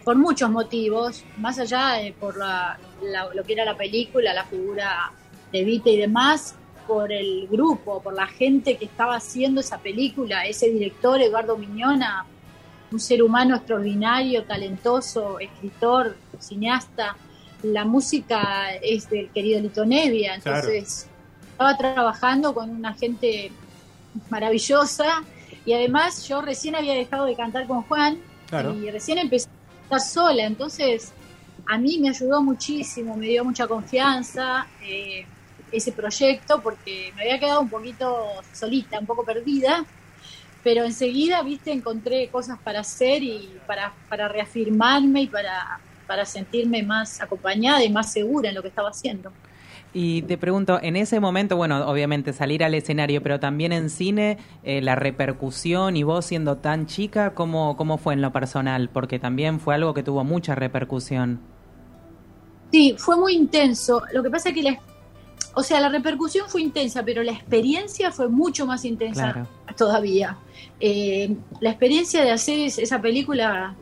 por 0.04 0.16
muchos 0.16 0.50
motivos, 0.50 1.24
más 1.38 1.60
allá 1.60 1.94
de 1.94 2.14
por 2.14 2.36
lo 2.36 3.44
que 3.44 3.54
era 3.54 3.66
la 3.66 3.76
película, 3.78 4.34
la 4.34 4.46
figura 4.46 5.12
de 5.52 5.62
Evita 5.62 5.90
y 5.90 5.98
demás, 5.98 6.56
por 6.90 7.12
el 7.12 7.48
grupo, 7.48 8.02
por 8.02 8.16
la 8.16 8.26
gente 8.26 8.76
que 8.76 8.86
estaba 8.86 9.18
haciendo 9.18 9.62
esa 9.62 9.78
película, 9.78 10.48
ese 10.48 10.72
director 10.72 11.22
Eduardo 11.22 11.56
Miñona, 11.56 12.26
un 12.92 13.00
ser 13.00 13.22
humano 13.22 13.56
extraordinario, 13.56 14.44
talentoso, 14.46 15.38
escritor, 15.40 16.18
cineasta. 16.40 17.16
La 17.62 17.86
música 17.86 18.74
es 18.82 19.08
del 19.08 19.30
querido 19.30 19.62
Lito 19.62 19.86
Nevia, 19.86 20.34
entonces 20.34 21.08
estaba 21.52 21.78
trabajando 21.78 22.56
con 22.56 22.72
una 22.72 22.96
gente 22.96 23.52
maravillosa. 24.32 25.24
Y 25.66 25.74
además 25.74 26.28
yo 26.28 26.42
recién 26.42 26.76
había 26.76 26.96
dejado 26.96 27.26
de 27.26 27.36
cantar 27.36 27.68
con 27.68 27.84
Juan 27.84 28.18
y 28.82 28.90
recién 28.90 29.20
empecé 29.20 29.48
a 29.48 29.84
estar 29.84 30.02
sola. 30.02 30.44
Entonces 30.44 31.14
a 31.68 31.78
mí 31.78 32.00
me 32.00 32.10
ayudó 32.10 32.42
muchísimo, 32.42 33.16
me 33.16 33.28
dio 33.28 33.46
mucha 33.46 33.68
confianza 33.68 34.66
eh, 34.82 35.28
ese 35.72 35.92
proyecto 35.92 36.62
porque 36.62 37.12
me 37.16 37.24
había 37.24 37.40
quedado 37.40 37.62
un 37.62 37.70
poquito 37.70 38.28
solita, 38.54 39.00
un 39.00 39.06
poco 39.06 39.24
perdida. 39.24 39.86
Pero 40.64 40.84
enseguida, 40.84 41.42
viste, 41.42 41.72
encontré 41.72 42.28
cosas 42.28 42.60
para 42.60 42.82
hacer 42.82 43.24
y 43.24 43.50
para, 43.66 43.94
para 44.10 44.28
reafirmarme 44.28 45.22
y 45.22 45.28
para, 45.28 45.80
para 46.06 46.26
sentirme 46.26 46.84
más 46.84 47.22
acompañada 47.22 47.84
y 47.84 47.90
más 47.90 48.12
segura 48.12 48.50
en 48.50 48.56
lo 48.56 48.62
que 48.62 48.68
estaba 48.68 48.90
haciendo. 48.90 49.32
Y 49.94 50.22
te 50.24 50.38
pregunto, 50.38 50.80
en 50.82 50.96
ese 50.96 51.20
momento, 51.20 51.58
bueno, 51.58 51.88
obviamente 51.90 52.32
salir 52.32 52.64
al 52.64 52.76
escenario, 52.76 53.24
pero 53.24 53.40
también 53.40 53.72
en 53.72 53.90
cine, 53.90 54.38
eh, 54.64 54.82
la 54.82 54.96
repercusión 54.96 55.98
y 55.98 56.04
vos 56.04 56.26
siendo 56.26 56.58
tan 56.58 56.86
chica, 56.86 57.34
¿cómo, 57.34 57.76
¿cómo 57.76 57.98
fue 57.98 58.14
en 58.14 58.22
lo 58.22 58.32
personal? 58.32 58.90
Porque 58.90 59.18
también 59.18 59.60
fue 59.60 59.74
algo 59.74 59.96
que 59.96 60.04
tuvo 60.04 60.24
mucha 60.24 60.54
repercusión. 60.54 61.40
Sí, 62.72 62.96
fue 63.00 63.18
muy 63.18 63.34
intenso. 63.34 64.04
Lo 64.14 64.22
que 64.22 64.30
pasa 64.30 64.50
es 64.50 64.56
que 64.56 64.62
la, 64.62 64.80
o 65.60 65.64
sea, 65.64 65.80
la 65.80 65.90
repercusión 65.90 66.48
fue 66.50 66.62
intensa, 66.62 67.04
pero 67.04 67.22
la 67.24 67.32
experiencia 67.32 68.12
fue 68.12 68.30
mucho 68.30 68.66
más 68.66 68.86
intensa 68.86 69.48
todavía. 69.76 70.38
Eh, 70.80 71.36
la 71.60 71.70
experiencia 71.70 72.24
de 72.24 72.32
hacer 72.32 72.60
esa 72.60 73.02
película 73.02 73.76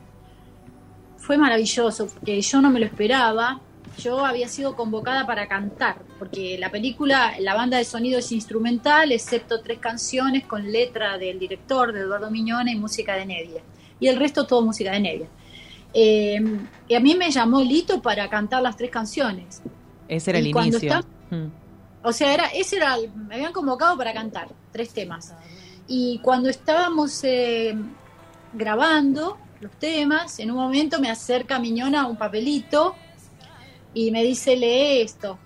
fue 1.17 1.37
maravilloso, 1.37 2.07
porque 2.07 2.41
yo 2.41 2.61
no 2.61 2.69
me 2.69 2.79
lo 2.79 2.85
esperaba 2.85 3.61
yo 3.97 4.25
había 4.25 4.47
sido 4.47 4.75
convocada 4.75 5.25
para 5.25 5.47
cantar, 5.47 5.97
porque 6.19 6.57
la 6.59 6.69
película, 6.69 7.33
la 7.39 7.55
banda 7.55 7.77
de 7.77 7.83
sonido 7.83 8.19
es 8.19 8.31
instrumental, 8.31 9.11
excepto 9.11 9.61
tres 9.61 9.79
canciones 9.79 10.45
con 10.45 10.71
letra 10.71 11.17
del 11.17 11.39
director, 11.39 11.91
de 11.91 12.01
Eduardo 12.01 12.29
Miñona, 12.29 12.71
y 12.71 12.75
música 12.75 13.15
de 13.15 13.25
Nevia. 13.25 13.61
Y 13.99 14.07
el 14.07 14.17
resto 14.17 14.45
todo 14.45 14.61
música 14.61 14.91
de 14.91 14.99
Nevia. 14.99 15.27
Eh, 15.93 16.39
y 16.87 16.93
a 16.93 16.99
mí 16.99 17.15
me 17.15 17.31
llamó 17.31 17.61
Lito 17.61 18.01
para 18.01 18.29
cantar 18.29 18.61
las 18.61 18.77
tres 18.77 18.91
canciones. 18.91 19.61
Ese 20.07 20.29
era 20.29 20.39
el 20.39 20.47
inicio. 20.47 21.01
Hmm. 21.29 21.47
O 22.07 22.13
sea, 22.13 22.33
era, 22.33 22.45
ese 22.47 22.77
era, 22.77 22.95
me 23.13 23.35
habían 23.35 23.51
convocado 23.51 23.97
para 23.97 24.13
cantar 24.13 24.47
tres 24.71 24.93
temas. 24.93 25.33
Y 25.87 26.19
cuando 26.19 26.47
estábamos 26.47 27.21
eh, 27.25 27.75
grabando 28.53 29.37
los 29.59 29.73
temas, 29.73 30.39
en 30.39 30.51
un 30.51 30.55
momento 30.57 31.01
me 31.01 31.09
acerca 31.11 31.59
Miñona 31.59 32.07
un 32.07 32.15
papelito 32.15 32.95
y 33.93 34.09
me 34.11 34.23
dice, 34.23 34.55
lee 34.55 35.01
esto. 35.01 35.37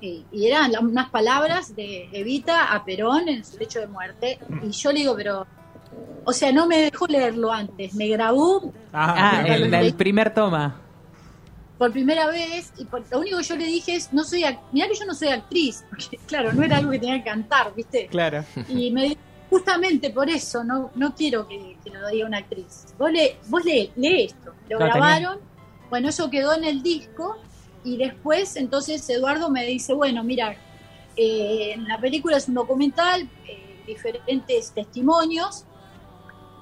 Y, 0.00 0.24
eran 0.32 0.72
unas 0.84 1.08
palabras 1.10 1.76
de 1.76 2.08
Evita 2.12 2.74
a 2.74 2.84
Perón 2.84 3.28
en 3.28 3.44
su 3.44 3.56
lecho 3.56 3.78
de 3.78 3.86
muerte. 3.86 4.40
Y 4.64 4.70
yo 4.70 4.90
le 4.90 4.98
digo, 4.98 5.14
pero 5.14 5.46
o 6.24 6.32
sea, 6.32 6.50
no 6.50 6.66
me 6.66 6.78
dejó 6.78 7.06
leerlo 7.06 7.52
antes, 7.52 7.94
me 7.94 8.08
grabó 8.08 8.72
Ah, 8.92 9.44
el, 9.46 9.72
el 9.72 9.94
primer 9.94 10.34
toma. 10.34 10.80
Por 11.78 11.92
primera 11.92 12.26
vez 12.28 12.72
y 12.78 12.84
por- 12.84 13.04
lo 13.10 13.18
único 13.20 13.38
que 13.38 13.44
yo 13.44 13.56
le 13.56 13.66
dije 13.66 13.94
es, 13.96 14.12
no 14.12 14.24
soy, 14.24 14.44
mirá 14.72 14.88
que 14.88 14.94
yo 14.94 15.04
no 15.04 15.14
soy 15.14 15.28
actriz, 15.28 15.84
porque 15.90 16.18
claro, 16.26 16.52
no 16.52 16.62
era 16.62 16.78
algo 16.78 16.90
que 16.90 16.98
tenía 16.98 17.18
que 17.18 17.24
cantar, 17.30 17.74
¿viste? 17.74 18.06
Claro. 18.06 18.44
Y 18.68 18.90
me 18.90 19.02
dijo, 19.04 19.20
justamente 19.50 20.10
por 20.10 20.28
eso, 20.30 20.64
no, 20.64 20.90
no 20.94 21.14
quiero 21.14 21.46
que, 21.46 21.76
que 21.84 21.90
lo 21.90 22.08
diga 22.08 22.26
una 22.26 22.38
actriz. 22.38 22.86
Vos, 22.98 23.12
le, 23.12 23.36
vos 23.48 23.64
lee, 23.64 23.90
lee 23.96 24.24
esto. 24.24 24.52
Lo 24.68 24.78
grabaron, 24.78 25.38
bueno, 25.90 26.08
eso 26.08 26.30
quedó 26.30 26.54
en 26.54 26.64
el 26.64 26.82
disco 26.82 27.36
y 27.84 27.96
después 27.96 28.56
entonces 28.56 29.08
Eduardo 29.08 29.48
me 29.50 29.64
dice, 29.64 29.92
bueno, 29.92 30.24
mira, 30.24 30.56
eh, 31.16 31.72
en 31.74 31.84
la 31.86 31.98
película 32.00 32.36
es 32.36 32.48
un 32.48 32.54
documental, 32.54 33.28
eh, 33.46 33.82
diferentes 33.86 34.72
testimonios 34.72 35.64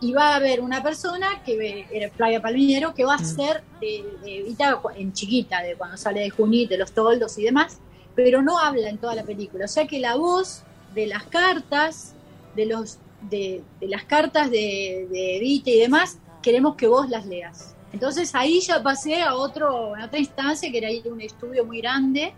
y 0.05 0.13
va 0.13 0.33
a 0.33 0.37
haber 0.37 0.61
una 0.61 0.83
persona 0.83 1.43
que 1.45 1.87
era 1.91 2.11
Flavia 2.11 2.43
Palmiero 2.43 2.93
que 2.93 3.05
va 3.05 3.15
a 3.15 3.25
ser 3.25 3.63
de, 3.81 4.05
de 4.23 4.41
Evita 4.41 4.79
en 4.97 5.15
chiquita, 5.15 5.63
de 5.63 5.77
cuando 5.77 5.97
sale 5.97 6.21
de 6.21 6.29
Junit, 6.29 6.69
de 6.69 6.77
los 6.77 6.93
toldos 6.93 7.39
y 7.39 7.45
demás, 7.45 7.79
pero 8.15 8.43
no 8.43 8.59
habla 8.59 8.91
en 8.91 8.99
toda 8.99 9.15
la 9.15 9.23
película. 9.23 9.65
O 9.65 9.69
sea 9.69 9.87
que 9.87 9.99
la 9.99 10.17
voz 10.17 10.63
de 10.95 11.07
las 11.07 11.25
cartas, 11.25 12.15
de 12.55 12.67
los 12.67 12.99
de, 13.23 13.63
de 13.81 13.89
las 13.89 14.05
cartas 14.05 14.51
de, 14.51 15.09
de 15.11 15.37
Evita 15.39 15.71
y 15.71 15.79
demás, 15.79 16.19
queremos 16.43 16.77
que 16.77 16.87
vos 16.87 17.09
las 17.09 17.25
leas. 17.25 17.75
Entonces 17.95 18.35
ahí 18.35 18.61
ya 18.61 18.83
pasé 18.83 19.23
a 19.23 19.35
otro, 19.35 19.95
a 19.95 20.05
otra 20.05 20.19
instancia 20.19 20.71
que 20.71 20.79
era 20.79 20.91
ir 20.91 21.09
a 21.09 21.13
un 21.13 21.23
estudio 21.23 21.65
muy 21.65 21.81
grande 21.81 22.35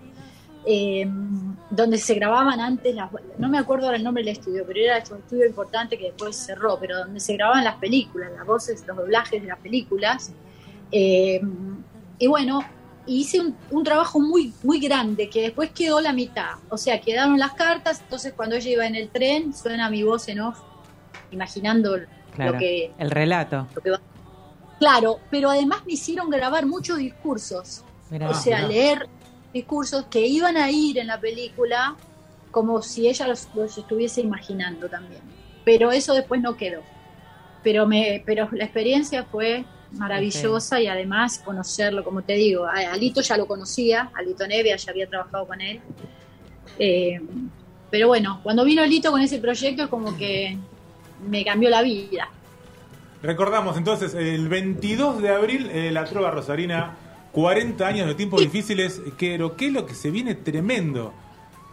eh, 0.67 1.07
donde 1.71 1.97
se 1.99 2.15
grababan 2.15 2.59
antes 2.61 2.95
las 2.95 3.11
no 3.39 3.49
me 3.49 3.59
acuerdo 3.59 3.87
ahora 3.87 3.97
el 3.99 4.03
nombre 4.05 4.25
del 4.25 4.33
estudio 4.33 4.65
pero 4.67 4.81
era 4.81 5.03
un 5.11 5.19
estudio 5.19 5.47
importante 5.47 5.97
que 5.97 6.07
después 6.07 6.35
cerró 6.37 6.79
pero 6.81 6.99
donde 6.99 7.21
se 7.21 7.35
grababan 7.35 7.63
las 7.65 7.77
películas 7.77 8.31
las 8.37 8.45
voces 8.47 8.85
los 8.87 8.97
doblajes 8.97 9.41
de 9.43 9.49
las 9.49 9.59
películas 9.59 10.33
Eh, 10.93 11.41
y 12.19 12.27
bueno 12.29 12.61
hice 13.07 13.41
un, 13.41 13.57
un 13.71 13.85
trabajo 13.85 14.19
muy 14.21 14.53
muy 14.65 14.81
grande 14.81 15.29
que 15.29 15.43
después 15.43 15.71
quedó 15.71 16.01
la 16.01 16.13
mitad 16.13 16.55
o 16.69 16.77
sea 16.77 17.01
quedaron 17.01 17.39
las 17.39 17.53
cartas 17.55 18.01
entonces 18.01 18.33
cuando 18.35 18.57
ella 18.57 18.71
iba 18.71 18.87
en 18.87 18.95
el 18.97 19.09
tren 19.09 19.53
suena 19.55 19.89
mi 19.91 20.03
voz 20.03 20.29
en 20.29 20.41
off 20.41 20.59
imaginando 21.31 21.97
Claro. 22.35 22.53
lo 22.53 22.59
que 22.59 22.93
El 22.99 23.11
relato. 23.11 23.67
lo 23.75 23.81
que 23.83 23.91
va- 23.91 24.01
claro 24.79 25.19
pero 25.31 25.51
además 25.51 25.79
me 25.87 25.93
hicieron 25.95 26.29
grabar 26.31 26.67
muchos 26.67 26.99
discursos 26.99 27.83
Mirá. 28.11 28.31
o 28.31 28.35
sea, 28.35 28.59
mirá. 28.59 28.69
leer 28.69 29.09
discursos 29.57 30.05
que 30.07 30.27
iban 30.27 30.57
a 30.57 30.71
ir 30.71 30.99
en 30.99 31.07
la 31.07 31.19
película 31.19 31.97
como 32.51 32.83
si 32.83 33.09
ella 33.09 33.27
los, 33.27 33.49
los 33.55 33.77
estuviese 33.79 34.21
imaginando 34.21 34.89
también. 34.89 35.23
Pero 35.65 35.91
eso 35.91 36.15
después 36.15 36.41
no 36.41 36.57
quedó. 36.57 36.83
Pero 37.63 37.87
me, 37.87 38.23
pero 38.25 38.49
la 38.53 38.65
experiencia 38.65 39.25
fue 39.25 39.65
maravillosa 39.93 40.81
y 40.81 40.87
además 40.87 41.39
conocerlo, 41.45 42.05
como 42.05 42.23
te 42.23 42.35
digo, 42.35 42.67
a 42.67 42.93
Alito 42.93 43.21
ya 43.23 43.37
lo 43.37 43.47
conocía, 43.47 44.11
Alito 44.15 44.47
Nevia 44.47 44.77
ya 44.77 44.91
había 44.91 45.09
trabajado 45.09 45.47
con 45.47 45.61
él. 45.61 45.81
Eh, 46.79 47.21
pero 47.91 48.09
bueno, 48.09 48.41
cuando 48.43 48.65
vino 48.65 48.83
Alito 48.83 49.11
con 49.11 49.21
ese 49.23 49.39
proyecto 49.39 49.85
es 49.85 49.89
como 49.89 50.17
que 50.17 50.57
me 51.29 51.45
cambió 51.45 51.71
la 51.71 51.83
vida. 51.83 52.29
Recordamos 53.23 53.77
entonces, 53.77 54.15
el 54.15 54.49
22 54.49 55.23
de 55.23 55.31
abril, 55.31 55.71
eh, 55.73 55.91
la 55.91 56.05
Trova 56.05 56.31
Rosarina, 56.31 56.97
40 57.33 57.87
años 57.87 58.07
de 58.07 58.15
tiempos 58.15 58.41
difíciles, 58.41 59.01
pero 59.19 59.57
¿qué 59.57 59.67
es 59.67 59.73
lo 59.73 59.85
que 59.87 59.95
se 59.95 60.11
viene 60.11 60.35
tremendo? 60.35 61.13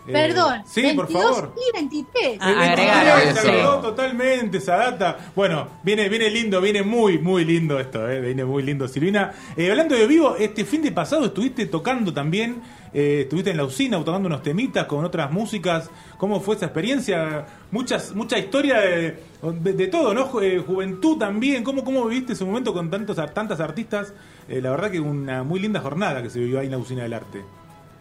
Eh, 0.05 0.11
Perdón, 0.11 0.63
Sí, 0.65 0.81
22 0.81 0.95
por 1.13 1.21
favor. 1.21 1.55
y 1.55 1.71
23. 1.77 2.37
Ah, 2.41 2.49
El 2.51 2.57
23, 2.57 2.89
agregaron, 2.89 3.35
se 3.35 3.41
sí. 3.41 3.47
agregó 3.47 3.73
totalmente 3.79 4.57
esa 4.57 4.75
data. 4.75 5.31
Bueno, 5.33 5.67
viene, 5.81 6.09
viene 6.09 6.29
lindo, 6.29 6.59
viene 6.59 6.83
muy, 6.83 7.19
muy 7.19 7.45
lindo 7.45 7.79
esto, 7.79 8.09
eh, 8.09 8.19
viene 8.19 8.43
muy 8.43 8.63
lindo, 8.63 8.85
Silvina. 8.89 9.31
Eh, 9.55 9.71
hablando 9.71 9.95
de 9.95 10.05
vivo, 10.05 10.35
este 10.37 10.65
fin 10.65 10.81
de 10.81 10.91
pasado 10.91 11.25
estuviste 11.27 11.67
tocando 11.67 12.13
también, 12.13 12.61
eh, 12.93 13.21
estuviste 13.21 13.51
en 13.51 13.57
la 13.57 13.65
usina 13.65 13.97
tocando 14.03 14.27
unos 14.27 14.43
temitas 14.43 14.85
con 14.85 15.03
otras 15.03 15.31
músicas. 15.31 15.89
¿Cómo 16.17 16.39
fue 16.39 16.55
esa 16.55 16.65
experiencia? 16.65 17.45
Muchas, 17.71 18.13
mucha 18.13 18.37
historia 18.37 18.79
de, 18.79 19.19
de, 19.41 19.73
de 19.73 19.87
todo, 19.87 20.13
¿no? 20.13 20.41
Eh, 20.41 20.59
juventud 20.59 21.17
también. 21.17 21.63
¿Cómo, 21.63 21.83
¿Cómo 21.83 22.05
viviste 22.05 22.33
ese 22.33 22.45
momento 22.45 22.73
con 22.73 22.89
tantos, 22.89 23.17
tantas 23.33 23.59
artistas? 23.59 24.13
Eh, 24.47 24.61
la 24.61 24.71
verdad 24.71 24.91
que 24.91 24.99
una 24.99 25.43
muy 25.43 25.59
linda 25.59 25.79
jornada 25.79 26.21
que 26.21 26.29
se 26.29 26.39
vivió 26.39 26.59
ahí 26.59 26.65
en 26.65 26.71
la 26.71 26.77
usina 26.77 27.03
del 27.03 27.13
arte. 27.13 27.41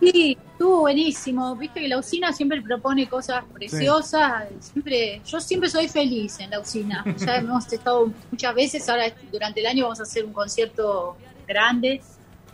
Sí, 0.00 0.36
estuvo 0.52 0.80
buenísimo. 0.80 1.54
Viste 1.56 1.80
que 1.80 1.88
la 1.88 1.98
usina 1.98 2.32
siempre 2.32 2.60
propone 2.60 3.08
cosas 3.08 3.44
preciosas. 3.54 4.44
Siempre, 4.60 5.22
yo 5.24 5.40
siempre 5.40 5.70
soy 5.70 5.88
feliz 5.88 6.40
en 6.40 6.50
la 6.50 6.60
usina. 6.60 7.04
Ya 7.18 7.36
hemos 7.38 7.72
estado 7.72 8.12
muchas 8.30 8.54
veces. 8.54 8.88
Ahora 8.88 9.04
durante 9.30 9.60
el 9.60 9.66
año 9.66 9.84
vamos 9.84 10.00
a 10.00 10.02
hacer 10.02 10.24
un 10.24 10.32
concierto 10.32 11.16
grande, 11.46 12.02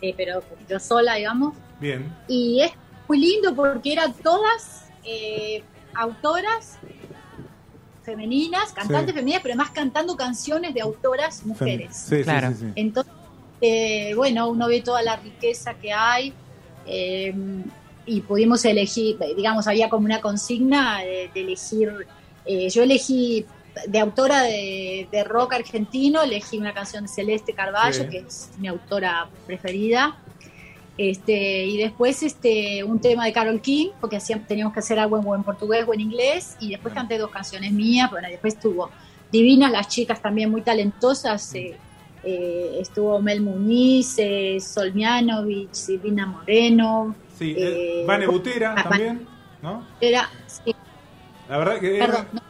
eh, 0.01 0.13
pero 0.15 0.43
yo 0.69 0.79
sola, 0.79 1.15
digamos. 1.15 1.55
Bien. 1.79 2.13
Y 2.27 2.61
es 2.61 2.71
muy 3.07 3.19
lindo 3.19 3.55
porque 3.55 3.93
eran 3.93 4.13
todas 4.13 4.85
eh, 5.03 5.63
autoras 5.95 6.77
femeninas, 8.03 8.71
cantantes 8.73 9.07
Sí. 9.13 9.13
femeninas, 9.19 9.41
pero 9.41 9.53
además 9.53 9.71
cantando 9.71 10.15
canciones 10.15 10.73
de 10.73 10.81
autoras 10.81 11.45
mujeres. 11.45 11.95
Sí, 11.95 12.17
sí, 12.17 12.23
Claro. 12.23 12.49
sí, 12.49 12.55
sí. 12.59 12.65
Entonces, 12.75 13.13
eh, 13.61 14.13
bueno, 14.15 14.49
uno 14.49 14.67
ve 14.67 14.81
toda 14.81 15.01
la 15.03 15.15
riqueza 15.17 15.73
que 15.75 15.91
hay 15.93 16.33
eh, 16.85 17.33
y 18.05 18.21
pudimos 18.21 18.65
elegir, 18.65 19.17
digamos, 19.35 19.67
había 19.67 19.89
como 19.89 20.05
una 20.05 20.21
consigna 20.21 20.99
de, 21.01 21.29
de 21.33 21.41
elegir, 21.41 22.07
eh, 22.45 22.69
yo 22.69 22.81
elegí 22.83 23.45
de 23.87 23.99
autora 23.99 24.41
de, 24.43 25.07
de 25.11 25.23
rock 25.23 25.53
argentino, 25.53 26.23
elegí 26.23 26.57
una 26.57 26.73
canción 26.73 27.03
de 27.03 27.09
Celeste 27.09 27.53
Carballo, 27.53 28.03
Sí. 28.03 28.09
que 28.09 28.17
es 28.19 28.49
mi 28.57 28.67
autora 28.67 29.29
preferida. 29.45 30.17
Este, 31.01 31.65
y 31.65 31.77
después 31.77 32.21
este, 32.23 32.83
un 32.83 32.99
tema 32.99 33.23
de 33.23 33.31
Carol 33.31 33.61
King, 33.61 33.91
porque 34.01 34.17
hacíamos, 34.17 34.45
teníamos 34.47 34.73
que 34.73 34.81
hacer 34.81 34.99
algo 34.99 35.33
en 35.33 35.43
portugués 35.43 35.85
o 35.87 35.93
en 35.93 36.01
inglés, 36.01 36.57
y 36.59 36.71
después 36.71 36.93
canté 36.93 37.17
dos 37.17 37.31
canciones 37.31 37.71
mías, 37.71 38.11
bueno, 38.11 38.27
después 38.27 38.55
estuvo 38.55 38.89
divinas 39.31 39.71
las 39.71 39.87
chicas 39.87 40.21
también 40.21 40.51
muy 40.51 40.61
talentosas, 40.61 41.55
eh, 41.55 41.77
eh, 42.21 42.79
estuvo 42.81 43.21
Mel 43.21 43.39
Muñiz, 43.39 44.15
eh, 44.17 44.57
Solmianovich, 44.59 45.71
Silvina 45.71 46.25
Moreno, 46.25 47.15
Sí, 47.37 47.55
eh, 47.57 48.01
Eh, 48.01 48.05
Vane 48.05 48.27
Butera 48.27 48.75
ah, 48.77 48.83
también, 48.83 49.25
¿no? 49.61 49.87
era, 50.01 50.29
sí, 50.47 50.75
La 51.47 51.59
verdad 51.59 51.79
que... 51.79 51.95
era- 51.95 52.07
perdón, 52.07 52.27
no, 52.33 52.41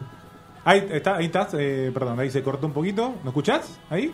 Ahí, 0.65 0.87
está, 0.91 1.17
ahí 1.17 1.25
estás, 1.25 1.53
eh, 1.53 1.91
perdón, 1.93 2.19
ahí 2.19 2.31
se 2.31 2.41
cortó 2.41 2.65
un 2.65 2.73
poquito. 2.73 3.13
¿Me 3.23 3.29
escuchás? 3.29 3.79
¿Ahí? 3.91 4.11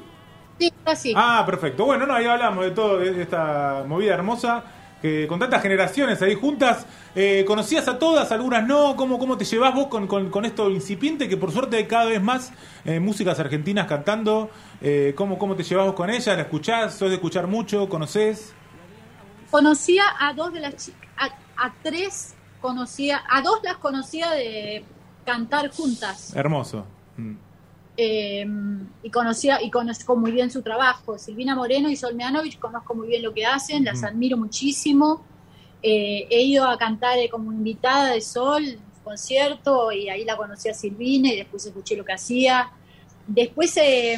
Sí, 0.59 0.73
así. 0.85 1.13
Ah, 1.15 1.43
perfecto. 1.45 1.85
Bueno, 1.85 2.05
no, 2.05 2.13
ahí 2.13 2.25
hablamos 2.25 2.63
de 2.65 2.71
todo, 2.71 2.97
de 2.99 3.21
esta 3.21 3.83
movida 3.87 4.13
hermosa, 4.13 4.63
que 5.01 5.27
con 5.27 5.39
tantas 5.39 5.61
generaciones 5.61 6.21
ahí 6.21 6.35
juntas, 6.35 6.85
eh, 7.15 7.43
¿conocías 7.45 7.87
a 7.87 7.99
todas, 7.99 8.31
algunas 8.31 8.65
no? 8.65 8.95
¿Cómo, 8.95 9.19
cómo 9.19 9.37
te 9.37 9.45
llevas 9.45 9.73
vos 9.73 9.87
con, 9.87 10.07
con, 10.07 10.29
con 10.29 10.45
esto 10.45 10.69
incipiente, 10.69 11.29
que 11.29 11.37
por 11.37 11.51
suerte 11.51 11.77
hay 11.77 11.85
cada 11.85 12.05
vez 12.05 12.21
más 12.21 12.51
eh, 12.85 12.99
músicas 12.99 13.39
argentinas 13.39 13.87
cantando? 13.87 14.49
Eh, 14.81 15.13
¿cómo, 15.15 15.37
¿Cómo 15.37 15.55
te 15.55 15.63
llevas 15.63 15.85
vos 15.85 15.95
con 15.95 16.09
ellas? 16.09 16.35
¿La 16.35 16.41
escuchás? 16.43 16.95
¿Sos 16.95 17.09
de 17.09 17.15
escuchar 17.15 17.47
mucho? 17.47 17.87
¿Conocés? 17.87 18.53
Conocía 19.51 20.03
a 20.19 20.33
dos 20.33 20.51
de 20.53 20.59
las 20.59 20.75
chicas, 20.75 21.09
a, 21.17 21.65
a 21.65 21.73
tres 21.83 22.33
conocía, 22.59 23.21
a 23.29 23.41
dos 23.41 23.59
las 23.63 23.77
conocía 23.77 24.31
de 24.31 24.83
cantar 25.23 25.69
juntas. 25.69 26.35
Hermoso. 26.35 26.85
Mm. 27.17 27.35
Eh, 27.97 28.45
y 29.03 29.09
conocía 29.09 29.61
y 29.61 29.69
conozco 29.71 30.15
muy 30.15 30.31
bien 30.31 30.51
su 30.51 30.61
trabajo. 30.61 31.17
Silvina 31.17 31.55
Moreno 31.55 31.89
y 31.89 31.95
Solmeanovich 31.95 32.59
conozco 32.59 32.93
muy 32.95 33.07
bien 33.07 33.23
lo 33.23 33.33
que 33.33 33.45
hacen, 33.45 33.83
las 33.85 34.03
admiro 34.03 34.37
muchísimo. 34.37 35.23
Eh, 35.81 36.27
he 36.29 36.41
ido 36.43 36.65
a 36.67 36.77
cantar 36.77 37.17
eh, 37.19 37.29
como 37.29 37.51
invitada 37.53 38.11
de 38.13 38.21
Sol, 38.21 38.63
en 38.65 38.77
su 38.77 39.03
concierto, 39.03 39.91
y 39.91 40.09
ahí 40.09 40.25
la 40.25 40.35
conocí 40.35 40.67
a 40.69 40.73
Silvina 40.73 41.31
y 41.31 41.37
después 41.37 41.65
escuché 41.65 41.95
lo 41.95 42.03
que 42.03 42.13
hacía. 42.13 42.71
Después 43.27 43.75
eh, 43.77 44.17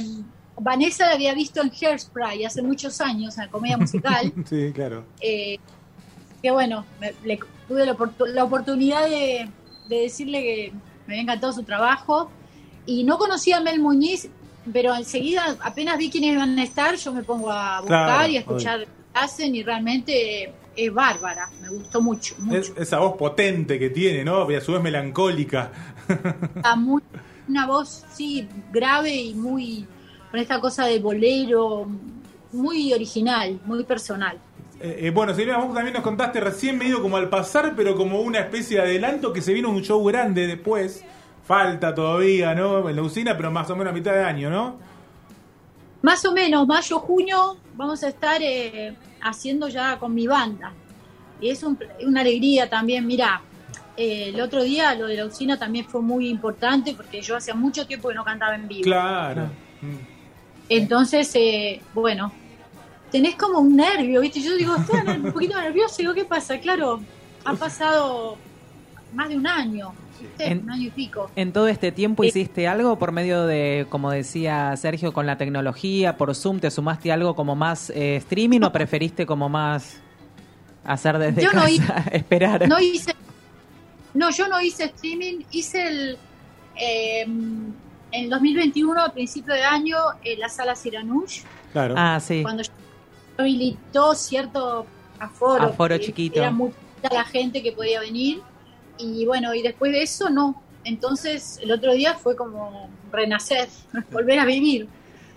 Vanessa 0.59 1.05
la 1.07 1.13
había 1.13 1.33
visto 1.33 1.61
en 1.61 1.69
Hairspray 1.71 2.45
hace 2.45 2.61
muchos 2.61 2.99
años, 3.01 3.37
en 3.37 3.45
la 3.45 3.51
comedia 3.51 3.77
musical. 3.85 4.33
Sí, 4.49 4.71
claro. 4.73 5.03
eh, 5.19 5.57
que 6.41 6.51
bueno, 6.51 6.85
me- 7.01 7.13
le 7.25 7.39
tuve 7.67 7.85
la, 7.85 7.97
la 8.33 8.43
oportunidad 8.43 9.09
de, 9.09 9.49
de 9.89 9.95
decirle 10.01 10.41
que 10.41 10.73
me 11.05 11.13
había 11.15 11.23
encantado 11.23 11.51
su 11.53 11.63
trabajo 11.63 12.29
y 12.87 13.03
no 13.03 13.17
conocía 13.19 13.57
a 13.57 13.61
Mel 13.61 13.79
Muñiz, 13.79 14.27
pero 14.73 14.95
enseguida 14.95 15.55
apenas 15.61 15.97
vi 15.99 16.09
quiénes 16.09 16.33
iban 16.33 16.57
a 16.57 16.63
estar, 16.63 16.95
yo 16.95 17.13
me 17.13 17.21
pongo 17.23 17.51
a 17.51 17.81
buscar 17.81 18.05
Claro, 18.07 18.31
y 18.31 18.37
a 18.37 18.39
escuchar 18.39 18.79
lo 18.79 18.85
que 18.85 18.91
hacen 19.13 19.55
y 19.55 19.61
realmente 19.63 20.51
es 20.75 20.93
bárbara, 20.93 21.49
me 21.61 21.69
gustó 21.69 22.01
mucho, 22.01 22.35
mucho. 22.39 22.57
Es- 22.57 22.73
esa 22.77 22.99
voz 22.99 23.15
potente 23.17 23.77
que 23.79 23.89
tiene, 23.91 24.23
¿no? 24.23 24.49
Y 24.51 24.55
a 24.55 24.61
su 24.61 24.73
vez 24.73 24.81
melancólica. 24.81 25.71
Está 26.55 26.75
muy- 26.75 27.01
una 27.47 27.65
voz, 27.67 28.03
sí, 28.11 28.47
grave 28.73 29.13
y 29.15 29.33
muy, 29.33 29.85
con 30.31 30.39
esta 30.39 30.59
cosa 30.59 30.85
de 30.85 30.99
bolero, 30.99 31.87
muy 32.51 32.93
original, 32.93 33.59
muy 33.65 33.83
personal. 33.85 34.37
Eh, 34.79 34.99
eh, 35.07 35.09
bueno, 35.11 35.33
Silvia, 35.33 35.57
vos 35.57 35.73
también 35.73 35.93
nos 35.93 36.03
contaste 36.03 36.39
recién 36.39 36.77
medio 36.77 37.01
como 37.01 37.17
al 37.17 37.29
pasar, 37.29 37.73
pero 37.75 37.95
como 37.95 38.19
una 38.21 38.39
especie 38.41 38.77
de 38.77 38.83
adelanto 38.83 39.33
que 39.33 39.41
se 39.41 39.53
vino 39.53 39.69
un 39.69 39.81
show 39.81 40.03
grande 40.03 40.45
después. 40.45 41.03
Falta 41.47 41.95
todavía, 41.95 42.53
¿no? 42.53 42.89
En 42.89 42.95
la 42.95 43.01
usina, 43.01 43.35
pero 43.37 43.49
más 43.51 43.69
o 43.69 43.75
menos 43.75 43.91
a 43.91 43.95
mitad 43.95 44.13
de 44.13 44.23
año, 44.23 44.49
¿no? 44.49 44.75
Más 46.01 46.23
o 46.25 46.31
menos, 46.33 46.67
mayo, 46.67 46.99
junio, 46.99 47.57
vamos 47.75 48.03
a 48.03 48.09
estar 48.09 48.39
eh, 48.41 48.93
haciendo 49.21 49.67
ya 49.69 49.97
con 49.97 50.13
mi 50.13 50.27
banda. 50.27 50.73
Y 51.39 51.49
es 51.49 51.63
un- 51.63 51.79
una 52.05 52.21
alegría 52.21 52.69
también, 52.69 53.05
mira, 53.07 53.41
eh, 53.95 54.29
el 54.33 54.41
otro 54.41 54.61
día 54.63 54.93
lo 54.95 55.07
de 55.07 55.15
la 55.15 55.25
usina 55.25 55.57
también 55.57 55.85
fue 55.85 56.01
muy 56.01 56.27
importante 56.29 56.93
porque 56.93 57.21
yo 57.21 57.35
hacía 57.37 57.55
mucho 57.55 57.87
tiempo 57.87 58.09
que 58.09 58.15
no 58.15 58.23
cantaba 58.25 58.53
en 58.55 58.67
vivo. 58.67 58.83
Claro. 58.83 59.45
Mm. 59.81 59.95
Entonces, 60.69 61.31
eh, 61.35 61.81
bueno, 61.93 62.31
tenés 63.11 63.35
como 63.35 63.59
un 63.59 63.75
nervio, 63.75 64.21
¿viste? 64.21 64.41
Yo 64.41 64.55
digo, 64.55 64.75
estoy 64.75 64.99
un 65.15 65.31
poquito 65.31 65.59
nervioso, 65.59 65.95
digo, 65.99 66.13
¿qué 66.13 66.25
pasa? 66.25 66.59
Claro, 66.59 66.99
ha 67.45 67.53
pasado 67.53 68.37
más 69.13 69.29
de 69.29 69.37
un 69.37 69.47
año, 69.47 69.93
En- 70.39 70.63
un 70.63 70.71
año 70.71 70.87
y 70.87 70.91
pico. 70.91 71.29
En 71.35 71.51
todo 71.53 71.67
este 71.67 71.91
tiempo 71.91 72.23
Eh, 72.23 72.27
hiciste 72.27 72.67
algo 72.67 72.97
por 72.97 73.11
medio 73.11 73.45
de, 73.45 73.85
como 73.89 74.11
decía 74.11 74.75
Sergio, 74.77 75.13
con 75.13 75.25
la 75.25 75.37
tecnología, 75.37 76.17
por 76.17 76.33
Zoom, 76.35 76.59
¿te 76.59 76.71
sumaste 76.71 77.11
algo 77.11 77.35
como 77.35 77.55
más 77.55 77.89
eh, 77.91 78.15
streaming 78.17 78.61
o 78.61 78.71
preferiste 78.71 79.25
como 79.25 79.49
más 79.49 79.99
hacer 80.83 81.17
desde 81.17 81.41
Yo 81.43 81.51
no 81.53 81.61
casa, 81.61 81.69
hice- 81.69 81.93
esperar? 82.17 82.67
No 82.67 82.79
hice, 82.79 83.13
no, 84.13 84.29
yo 84.31 84.47
no 84.47 84.59
hice 84.61 84.85
streaming, 84.85 85.43
hice 85.51 85.87
el, 85.87 86.17
eh, 86.79 87.21
en 88.11 88.29
2021, 88.29 89.01
a 89.01 89.09
principio 89.11 89.53
de 89.53 89.63
año, 89.63 89.97
en 90.23 90.39
la 90.39 90.49
sala 90.49 90.75
Siranush, 90.75 91.41
Claro. 91.73 91.93
Ah, 91.97 92.19
sí. 92.21 92.41
cuando 92.41 92.63
habilitó 93.37 94.15
cierto 94.15 94.85
aforo. 95.19 95.63
Aforo 95.63 95.97
que 95.99 96.05
chiquito. 96.05 96.39
Era 96.39 96.51
mucha 96.51 96.75
la 97.11 97.23
gente 97.25 97.61
que 97.61 97.71
podía 97.73 97.99
venir. 97.99 98.41
Y 98.97 99.25
bueno, 99.25 99.53
y 99.53 99.61
después 99.61 99.91
de 99.91 100.03
eso 100.03 100.29
no. 100.29 100.61
Entonces 100.83 101.59
el 101.61 101.71
otro 101.71 101.93
día 101.93 102.15
fue 102.15 102.35
como 102.35 102.89
renacer, 103.11 103.67
volver 104.11 104.39
a 104.39 104.45
vivir. 104.45 104.87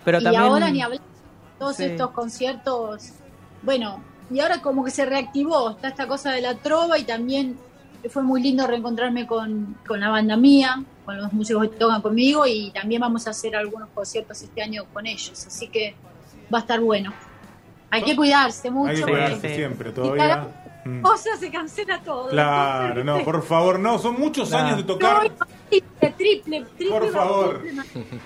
Pero 0.05 0.19
y 0.19 0.23
también... 0.23 0.43
ahora 0.43 0.69
ni 0.69 0.81
hablar 0.81 1.01
todos 1.59 1.75
Sí. 1.77 1.83
estos 1.85 2.11
conciertos. 2.11 3.11
Bueno, 3.61 4.03
y 4.31 4.39
ahora 4.39 4.61
como 4.61 4.83
que 4.83 4.91
se 4.91 5.05
reactivó, 5.05 5.71
está 5.71 5.89
esta 5.89 6.07
cosa 6.07 6.31
de 6.31 6.41
la 6.41 6.55
trova 6.55 6.97
y 6.97 7.03
también 7.03 7.57
fue 8.09 8.23
muy 8.23 8.41
lindo 8.41 8.65
reencontrarme 8.65 9.27
con, 9.27 9.77
con 9.87 9.99
la 9.99 10.09
banda 10.09 10.35
mía, 10.37 10.83
con 11.05 11.17
los 11.17 11.31
músicos 11.33 11.69
que 11.69 11.75
tocan 11.77 12.01
conmigo 12.01 12.47
y 12.47 12.71
también 12.71 13.01
vamos 13.01 13.27
a 13.27 13.29
hacer 13.29 13.55
algunos 13.55 13.89
conciertos 13.89 14.41
este 14.41 14.61
año 14.63 14.85
con 14.91 15.05
ellos, 15.05 15.45
así 15.45 15.67
que 15.67 15.95
va 16.51 16.59
a 16.59 16.61
estar 16.61 16.79
bueno. 16.79 17.13
Hay 17.91 18.03
que 18.03 18.15
cuidarse 18.15 18.71
mucho. 18.71 18.89
Hay 18.91 18.95
que 18.97 19.03
cuidarse 19.03 19.55
siempre, 19.55 19.91
todavía. 19.91 20.47
Mm. 20.83 21.01
cosa 21.01 21.35
se 21.39 21.51
cancela 21.51 22.01
todo. 22.01 22.29
Claro, 22.29 23.03
no, 23.03 23.23
por 23.23 23.43
favor, 23.43 23.79
no. 23.79 23.99
Son 23.99 24.19
muchos 24.19 24.51
años 24.53 24.77
de 24.77 24.83
No, 24.83 24.87
tocar. 24.87 25.31
triple, 25.69 26.13
triple, 26.17 26.65
triple, 26.77 26.89
Por 26.89 27.11
favor. 27.11 27.61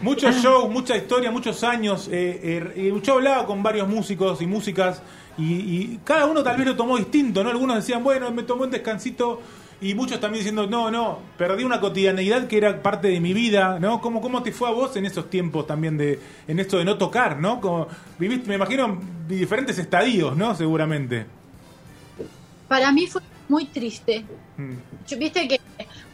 Muchos 0.01 0.35
shows, 0.37 0.69
mucha 0.69 0.95
historia, 0.95 1.31
muchos 1.31 1.63
años. 1.63 2.07
Eh, 2.11 2.71
eh, 2.75 2.91
y 2.93 3.01
yo 3.01 3.13
hablaba 3.13 3.45
con 3.45 3.61
varios 3.61 3.87
músicos 3.87 4.41
y 4.41 4.47
músicas 4.47 5.01
y, 5.37 5.53
y 5.53 5.99
cada 6.03 6.25
uno 6.27 6.43
tal 6.43 6.57
vez 6.57 6.65
lo 6.67 6.75
tomó 6.75 6.97
distinto, 6.97 7.43
¿no? 7.43 7.49
Algunos 7.49 7.75
decían, 7.77 8.03
bueno, 8.03 8.31
me 8.31 8.43
tomé 8.43 8.63
un 8.63 8.71
descansito 8.71 9.41
y 9.81 9.93
muchos 9.93 10.21
también 10.21 10.39
diciendo, 10.39 10.65
no, 10.67 10.89
no, 10.89 11.19
perdí 11.37 11.65
una 11.65 11.81
cotidianeidad 11.81 12.47
que 12.47 12.57
era 12.57 12.81
parte 12.81 13.09
de 13.09 13.19
mi 13.19 13.33
vida, 13.33 13.77
¿no? 13.81 13.99
¿Cómo, 13.99 14.21
cómo 14.21 14.41
te 14.41 14.53
fue 14.53 14.69
a 14.69 14.71
vos 14.71 14.95
en 14.95 15.05
esos 15.05 15.29
tiempos 15.29 15.67
también 15.67 15.97
de, 15.97 16.17
en 16.47 16.59
esto 16.61 16.77
de 16.77 16.85
no 16.85 16.97
tocar, 16.97 17.37
¿no? 17.41 17.59
Como 17.59 17.87
viviste, 18.17 18.47
me 18.47 18.55
imagino, 18.55 18.97
diferentes 19.27 19.77
estadios, 19.77 20.37
¿no? 20.37 20.55
Seguramente. 20.55 21.25
Para 22.67 22.91
mí 22.91 23.07
fue 23.07 23.21
muy 23.47 23.65
triste. 23.65 24.25
Mm. 24.57 24.73
Yo, 25.07 25.17
Viste 25.17 25.47
que 25.47 25.59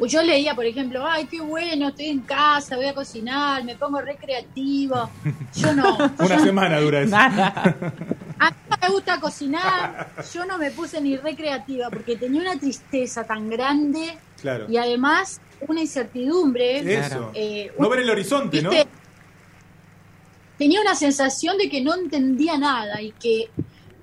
yo 0.08 0.22
leía, 0.24 0.56
por 0.56 0.66
ejemplo, 0.66 1.06
ay, 1.06 1.26
qué 1.28 1.40
bueno, 1.42 1.90
estoy 1.90 2.08
en 2.08 2.22
casa, 2.22 2.76
voy 2.76 2.86
a 2.88 2.94
cocinar, 2.94 3.64
me 3.64 3.76
pongo 3.76 4.02
recreativo. 4.02 5.10
Yo 5.56 5.74
no. 5.74 5.96
Una 6.20 6.40
semana 6.40 6.80
dura 6.80 7.02
eso. 7.02 7.12
Nada. 7.12 7.76
A 8.40 8.50
mí 8.50 8.56
no 8.70 8.78
me 8.82 8.90
gusta 8.94 9.20
cocinar, 9.20 10.10
yo 10.34 10.46
no 10.46 10.58
me 10.58 10.72
puse 10.72 11.00
ni 11.00 11.16
recreativa 11.18 11.90
porque 11.92 12.16
tenía 12.16 12.42
una 12.42 12.58
tristeza 12.58 13.24
tan 13.24 13.50
grande 13.50 14.18
Claro. 14.42 14.66
y 14.68 14.78
además 14.78 15.40
una 15.68 15.82
incertidumbre. 15.82 16.80
Eso. 17.00 17.32
Eh, 17.36 17.72
No 17.78 17.88
ver 17.90 18.00
el 18.00 18.10
horizonte, 18.10 18.62
¿no? 18.64 18.72
Tenía 20.58 20.82
una 20.82 20.96
sensación 20.96 21.58
de 21.58 21.70
que 21.70 21.82
no 21.82 21.94
entendía 21.96 22.58
nada 22.58 23.02
y 23.02 23.12
que 23.12 23.50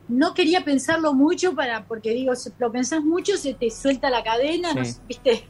no 0.09 0.35
quería 0.35 0.64
pensarlo 0.64 1.12
mucho 1.14 1.55
para 1.55 1.85
porque 1.87 2.11
digo, 2.14 2.35
si 2.35 2.51
lo 2.59 2.73
pensás 2.73 3.03
mucho 3.05 3.37
se 3.37 3.55
te 3.55 3.71
suelta 3.71 4.11
la 4.11 4.23
cadena, 4.23 4.73
no, 4.75 4.85
Sí. 4.85 4.97
¿viste? 5.07 5.44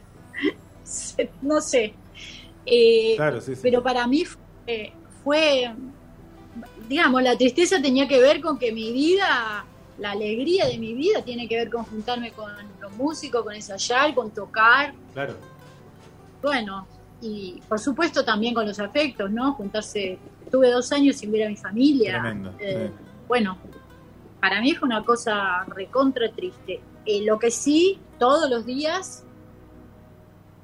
Se- 0.83 1.31
no 1.41 1.61
sé. 1.61 1.95
Eh, 2.65 3.13
Claro, 3.15 3.39
sí, 3.41 3.55
sí. 3.55 3.61
pero 3.63 3.81
para 3.81 4.05
mí 4.05 4.25
fue, 4.25 4.93
fue, 5.23 5.73
digamos, 6.87 7.23
la 7.23 7.37
tristeza 7.37 7.81
tenía 7.81 8.07
que 8.07 8.19
ver 8.19 8.41
con 8.41 8.57
que 8.59 8.71
mi 8.71 8.91
vida, 8.91 9.65
la 9.97 10.11
alegría 10.11 10.65
de 10.67 10.77
mi 10.77 10.93
vida 10.93 11.21
tiene 11.23 11.47
que 11.47 11.55
ver 11.55 11.69
con 11.69 11.83
juntarme 11.85 12.31
con 12.31 12.51
los 12.79 12.91
músicos, 12.93 13.43
con 13.43 13.53
ensayar, 13.55 14.13
con 14.13 14.31
tocar, 14.31 14.93
Claro. 15.13 15.35
bueno, 16.41 16.87
y 17.21 17.61
por 17.67 17.79
supuesto 17.79 18.23
también 18.23 18.53
con 18.53 18.65
los 18.67 18.79
afectos, 18.79 19.31
¿no? 19.31 19.53
Juntarse, 19.53 20.17
tuve 20.51 20.69
dos 20.71 20.91
años 20.91 21.17
sin 21.17 21.31
ver 21.31 21.45
a 21.47 21.49
mi 21.49 21.55
familia. 21.57 22.19
Tremendo, 22.21 22.53
Eh, 22.59 22.89
sí. 22.97 23.03
Bueno, 23.27 23.57
para 24.39 24.61
mí 24.61 24.73
fue 24.73 24.87
una 24.87 25.03
cosa 25.03 25.65
recontra 25.75 26.31
triste. 26.31 26.79
Eh, 27.05 27.23
lo 27.25 27.39
que 27.39 27.51
sí, 27.51 27.99
todos 28.17 28.49
los 28.49 28.65
días 28.65 29.23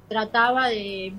trataba 0.08 0.68
de, 0.68 1.14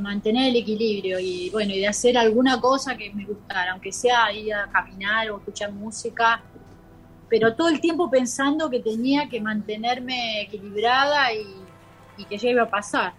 mantener 0.00 0.50
el 0.50 0.56
equilibrio 0.56 1.18
y 1.18 1.48
bueno, 1.50 1.72
y 1.72 1.80
de 1.80 1.86
hacer 1.86 2.18
alguna 2.18 2.60
cosa 2.60 2.96
que 2.96 3.12
me 3.14 3.24
gustara, 3.24 3.72
aunque 3.72 3.92
sea 3.92 4.32
ir 4.32 4.52
a 4.52 4.66
caminar 4.70 5.30
o 5.30 5.38
escuchar 5.38 5.72
música, 5.72 6.42
pero 7.28 7.54
todo 7.54 7.68
el 7.68 7.80
tiempo 7.80 8.10
pensando 8.10 8.68
que 8.68 8.80
tenía 8.80 9.28
que 9.28 9.40
mantenerme 9.40 10.42
equilibrada 10.42 11.32
y, 11.32 11.46
que 12.28 12.38
ya 12.38 12.50
iba 12.50 12.62
a 12.62 12.70
pasar. 12.70 13.14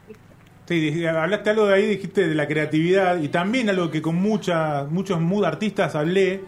Sí, 0.68 1.06
hablaste 1.06 1.50
algo 1.50 1.66
de 1.66 1.74
ahí, 1.74 1.88
dijiste 1.88 2.28
de 2.28 2.36
la 2.36 2.48
creatividad 2.48 3.20
y 3.20 3.28
también 3.28 3.70
algo 3.70 3.90
que 3.90 4.02
con 4.02 4.16
muchas, 4.16 4.90
muchos 4.90 5.20
mood 5.20 5.44
artistas 5.44 5.96
hablé 5.96 6.42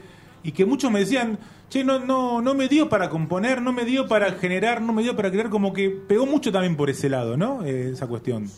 y 0.44 0.52
que 0.52 0.66
muchos 0.66 0.92
me 0.92 1.00
decían, 1.00 1.38
che, 1.70 1.84
no, 1.84 2.00
no, 2.00 2.42
no 2.42 2.54
me 2.54 2.68
dio 2.68 2.90
para 2.90 3.10
componer, 3.10 3.62
no 3.62 3.74
me 3.74 3.86
dio 3.86 4.08
para 4.08 4.32
generar, 4.34 4.82
no 4.82 4.94
me 4.94 5.04
dio 5.04 5.16
para 5.16 5.32
crear, 5.32 5.50
como 5.50 5.74
que 5.74 5.90
pegó 5.90 6.26
mucho 6.26 6.52
también 6.52 6.76
por 6.76 6.90
ese 6.90 7.10
lado, 7.10 7.38
¿no? 7.38 7.64
Eh, 7.66 7.92
esa 7.94 8.08
cuestión. 8.08 8.50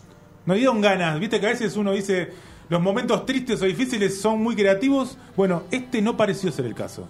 No 0.46 0.54
dieron 0.54 0.82
ganas, 0.82 1.20
viste 1.20 1.40
que 1.40 1.48
a 1.48 1.50
veces 1.50 1.76
uno 1.76 1.92
dice, 1.92 2.32
los 2.70 2.82
momentos 2.82 3.26
tristes 3.26 3.62
o 3.62 3.66
difíciles 3.66 4.20
son 4.20 4.42
muy 4.42 4.56
creativos, 4.56 5.18
bueno, 5.36 5.64
este 5.72 6.02
no 6.02 6.16
pareció 6.16 6.52
ser 6.52 6.66
el 6.66 6.76
caso. 6.76 7.08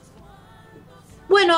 Bueno, 1.29 1.55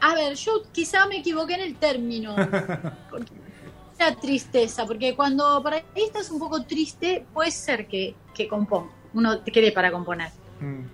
a 0.00 0.14
ver, 0.14 0.34
yo 0.34 0.62
quizá 0.72 1.06
me 1.06 1.18
equivoqué 1.18 1.54
en 1.54 1.60
el 1.60 1.76
término. 1.76 2.36
La 3.98 4.14
tristeza, 4.14 4.86
porque 4.86 5.16
cuando 5.16 5.60
por 5.60 5.74
ahí 5.74 5.82
estás 5.96 6.30
un 6.30 6.38
poco 6.38 6.62
triste, 6.62 7.26
puede 7.34 7.50
ser 7.50 7.88
que, 7.88 8.14
que 8.32 8.46
componga. 8.46 8.92
Uno 9.12 9.40
te 9.40 9.50
quede 9.50 9.72
para 9.72 9.90
componer. 9.90 10.30
Mm, 10.60 10.84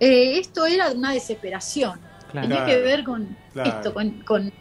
Eh, 0.00 0.38
esto 0.38 0.66
era 0.66 0.90
una 0.92 1.12
desesperación. 1.12 2.00
Claro. 2.30 2.48
Tenía 2.48 2.66
que 2.66 2.76
ver 2.80 3.04
con 3.04 3.36
Claro. 3.52 3.70
esto, 3.70 3.94
con, 3.94 4.10
con 4.22 4.52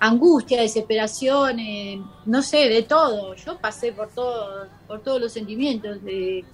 angustia, 0.00 0.60
desesperación, 0.60 1.58
eh, 1.60 2.00
no 2.26 2.42
sé, 2.42 2.68
de 2.68 2.82
todo. 2.82 3.34
Yo 3.34 3.58
pasé 3.58 3.92
por 3.92 4.08
todo, 4.08 4.66
por 4.86 5.00
todos 5.02 5.20
los 5.20 5.32
sentimientos, 5.32 6.02
de, 6.02 6.44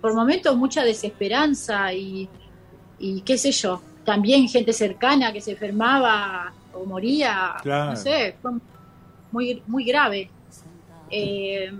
por 0.00 0.14
momentos 0.14 0.56
mucha 0.56 0.84
desesperanza 0.84 1.92
y, 1.92 2.28
y 2.98 3.20
qué 3.22 3.36
sé 3.38 3.52
yo. 3.52 3.80
También 4.04 4.48
gente 4.48 4.72
cercana 4.72 5.32
que 5.32 5.40
se 5.40 5.52
enfermaba 5.52 6.52
o 6.72 6.84
moría, 6.84 7.56
Claro. 7.62 7.90
no 7.90 7.96
sé, 7.96 8.36
fue 8.40 8.52
muy, 9.32 9.62
muy 9.66 9.84
grave 9.84 10.30
eh, 11.10 11.70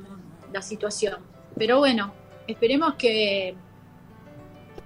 la 0.52 0.62
situación. 0.62 1.16
Pero 1.56 1.78
bueno, 1.78 2.12
esperemos 2.46 2.94
que 2.94 3.54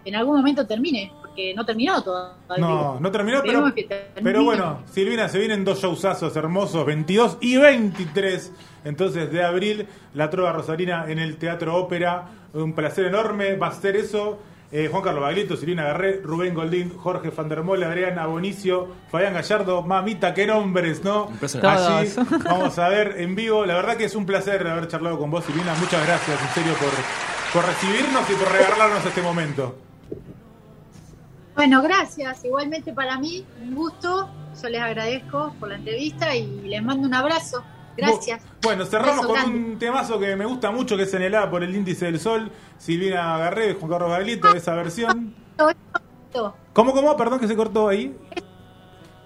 en 0.04 0.14
algún 0.14 0.36
momento 0.36 0.66
termine, 0.66 1.12
porque 1.20 1.54
no 1.54 1.64
terminó 1.64 2.02
todavía. 2.02 2.36
No, 2.58 3.00
no 3.00 3.10
terminó, 3.10 3.42
pero, 3.42 3.72
pero 4.22 4.44
bueno, 4.44 4.82
Silvina, 4.90 5.28
se 5.28 5.38
vienen 5.38 5.64
dos 5.64 5.80
showsazos 5.80 6.34
hermosos, 6.36 6.84
22 6.84 7.38
y 7.40 7.56
23, 7.56 8.52
entonces 8.84 9.30
de 9.32 9.44
abril, 9.44 9.86
la 10.14 10.30
Trova 10.30 10.52
Rosarina 10.52 11.06
en 11.08 11.18
el 11.18 11.36
Teatro 11.36 11.76
Ópera, 11.76 12.28
un 12.52 12.74
placer 12.74 13.06
enorme, 13.06 13.56
va 13.56 13.68
a 13.68 13.72
ser 13.72 13.96
eso. 13.96 14.38
Eh, 14.74 14.88
Juan 14.90 15.02
Carlos 15.02 15.22
Baglietto, 15.22 15.54
Silvina 15.54 15.84
Garré, 15.84 16.22
Rubén 16.22 16.54
Goldín, 16.54 16.96
Jorge 16.96 17.30
Fandermole, 17.30 17.84
Adrián 17.84 18.18
Abonicio, 18.18 18.88
Fabián 19.10 19.34
Gallardo, 19.34 19.82
mamita, 19.82 20.32
qué 20.32 20.46
nombres, 20.46 21.04
¿no? 21.04 21.30
Allí 21.62 22.08
vamos 22.44 22.78
a 22.78 22.88
ver 22.88 23.16
en 23.18 23.34
vivo. 23.34 23.66
La 23.66 23.74
verdad 23.74 23.98
que 23.98 24.04
es 24.04 24.14
un 24.14 24.24
placer 24.24 24.66
haber 24.66 24.88
charlado 24.88 25.18
con 25.18 25.30
vos, 25.30 25.44
Silvina. 25.44 25.74
Muchas 25.74 26.06
gracias, 26.06 26.40
en 26.40 26.48
serio, 26.54 26.72
por, 26.80 26.88
por 27.52 27.68
recibirnos 27.68 28.30
y 28.30 28.32
por 28.32 28.50
regalarnos 28.50 29.04
este 29.04 29.20
momento. 29.20 29.76
Bueno, 31.54 31.82
gracias. 31.82 32.44
Igualmente 32.44 32.92
para 32.92 33.18
mí, 33.18 33.44
un 33.60 33.74
gusto. 33.74 34.30
Yo 34.60 34.68
les 34.68 34.80
agradezco 34.80 35.54
por 35.58 35.68
la 35.68 35.76
entrevista 35.76 36.34
y 36.34 36.46
les 36.68 36.82
mando 36.82 37.06
un 37.06 37.14
abrazo. 37.14 37.62
Gracias. 37.96 38.42
Bueno, 38.62 38.86
cerramos 38.86 39.26
con 39.26 39.34
grande. 39.34 39.58
un 39.58 39.78
temazo 39.78 40.18
que 40.18 40.34
me 40.34 40.46
gusta 40.46 40.70
mucho, 40.70 40.96
que 40.96 41.02
es 41.02 41.14
en 41.14 41.22
el 41.22 41.34
A 41.34 41.50
por 41.50 41.62
el 41.62 41.74
índice 41.74 42.06
del 42.06 42.20
sol. 42.20 42.50
Silvina 42.78 43.36
Garré, 43.38 43.74
Juan 43.74 43.90
Carlos 43.90 44.10
Gaglito, 44.10 44.54
esa 44.54 44.74
versión. 44.74 45.34
¿Cómo, 46.72 46.92
cómo? 46.92 47.16
Perdón 47.16 47.38
que 47.38 47.48
se 47.48 47.56
cortó 47.56 47.88
ahí. 47.88 48.16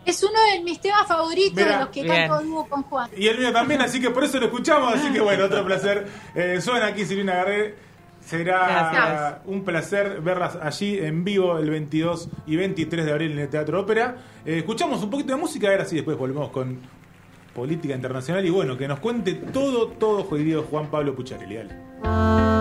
Es 0.04 0.22
uno 0.22 0.38
de 0.52 0.62
mis 0.62 0.80
temas 0.80 1.06
favoritos 1.06 1.54
Mirá. 1.54 1.72
de 1.72 1.78
los 1.80 1.88
que 1.88 2.02
Bien. 2.02 2.28
canto 2.28 2.44
dúo 2.44 2.68
con 2.68 2.82
Juan. 2.84 3.10
Y 3.16 3.26
el 3.26 3.38
mío 3.38 3.52
también, 3.52 3.82
así 3.82 4.00
que 4.00 4.10
por 4.10 4.22
eso 4.24 4.38
lo 4.38 4.46
escuchamos. 4.46 4.94
Así 4.94 5.12
que 5.12 5.20
bueno, 5.20 5.44
otro 5.46 5.64
placer. 5.64 6.06
Eh, 6.34 6.60
suena 6.60 6.86
aquí 6.86 7.04
Silvina 7.04 7.34
Garré. 7.34 7.74
Será 8.26 8.90
Gracias. 8.92 9.34
un 9.44 9.62
placer 9.62 10.20
verlas 10.20 10.58
allí 10.60 10.98
en 10.98 11.22
vivo 11.22 11.58
el 11.58 11.70
22 11.70 12.28
y 12.46 12.56
23 12.56 13.06
de 13.06 13.12
abril 13.12 13.32
en 13.32 13.38
el 13.38 13.48
Teatro 13.48 13.80
Ópera. 13.80 14.16
Eh, 14.44 14.58
escuchamos 14.58 15.00
un 15.04 15.10
poquito 15.10 15.32
de 15.32 15.40
música, 15.40 15.70
ahora 15.70 15.84
sí, 15.84 15.94
después 15.94 16.18
volvemos 16.18 16.50
con 16.50 16.76
política 17.54 17.94
internacional 17.94 18.44
y 18.44 18.50
bueno, 18.50 18.76
que 18.76 18.88
nos 18.88 18.98
cuente 18.98 19.34
todo, 19.34 19.88
todo 19.88 20.24
jodido 20.24 20.64
Juan 20.64 20.88
Pablo 20.90 21.14
Pucharelli. 21.14 21.54
Dale. 21.54 22.55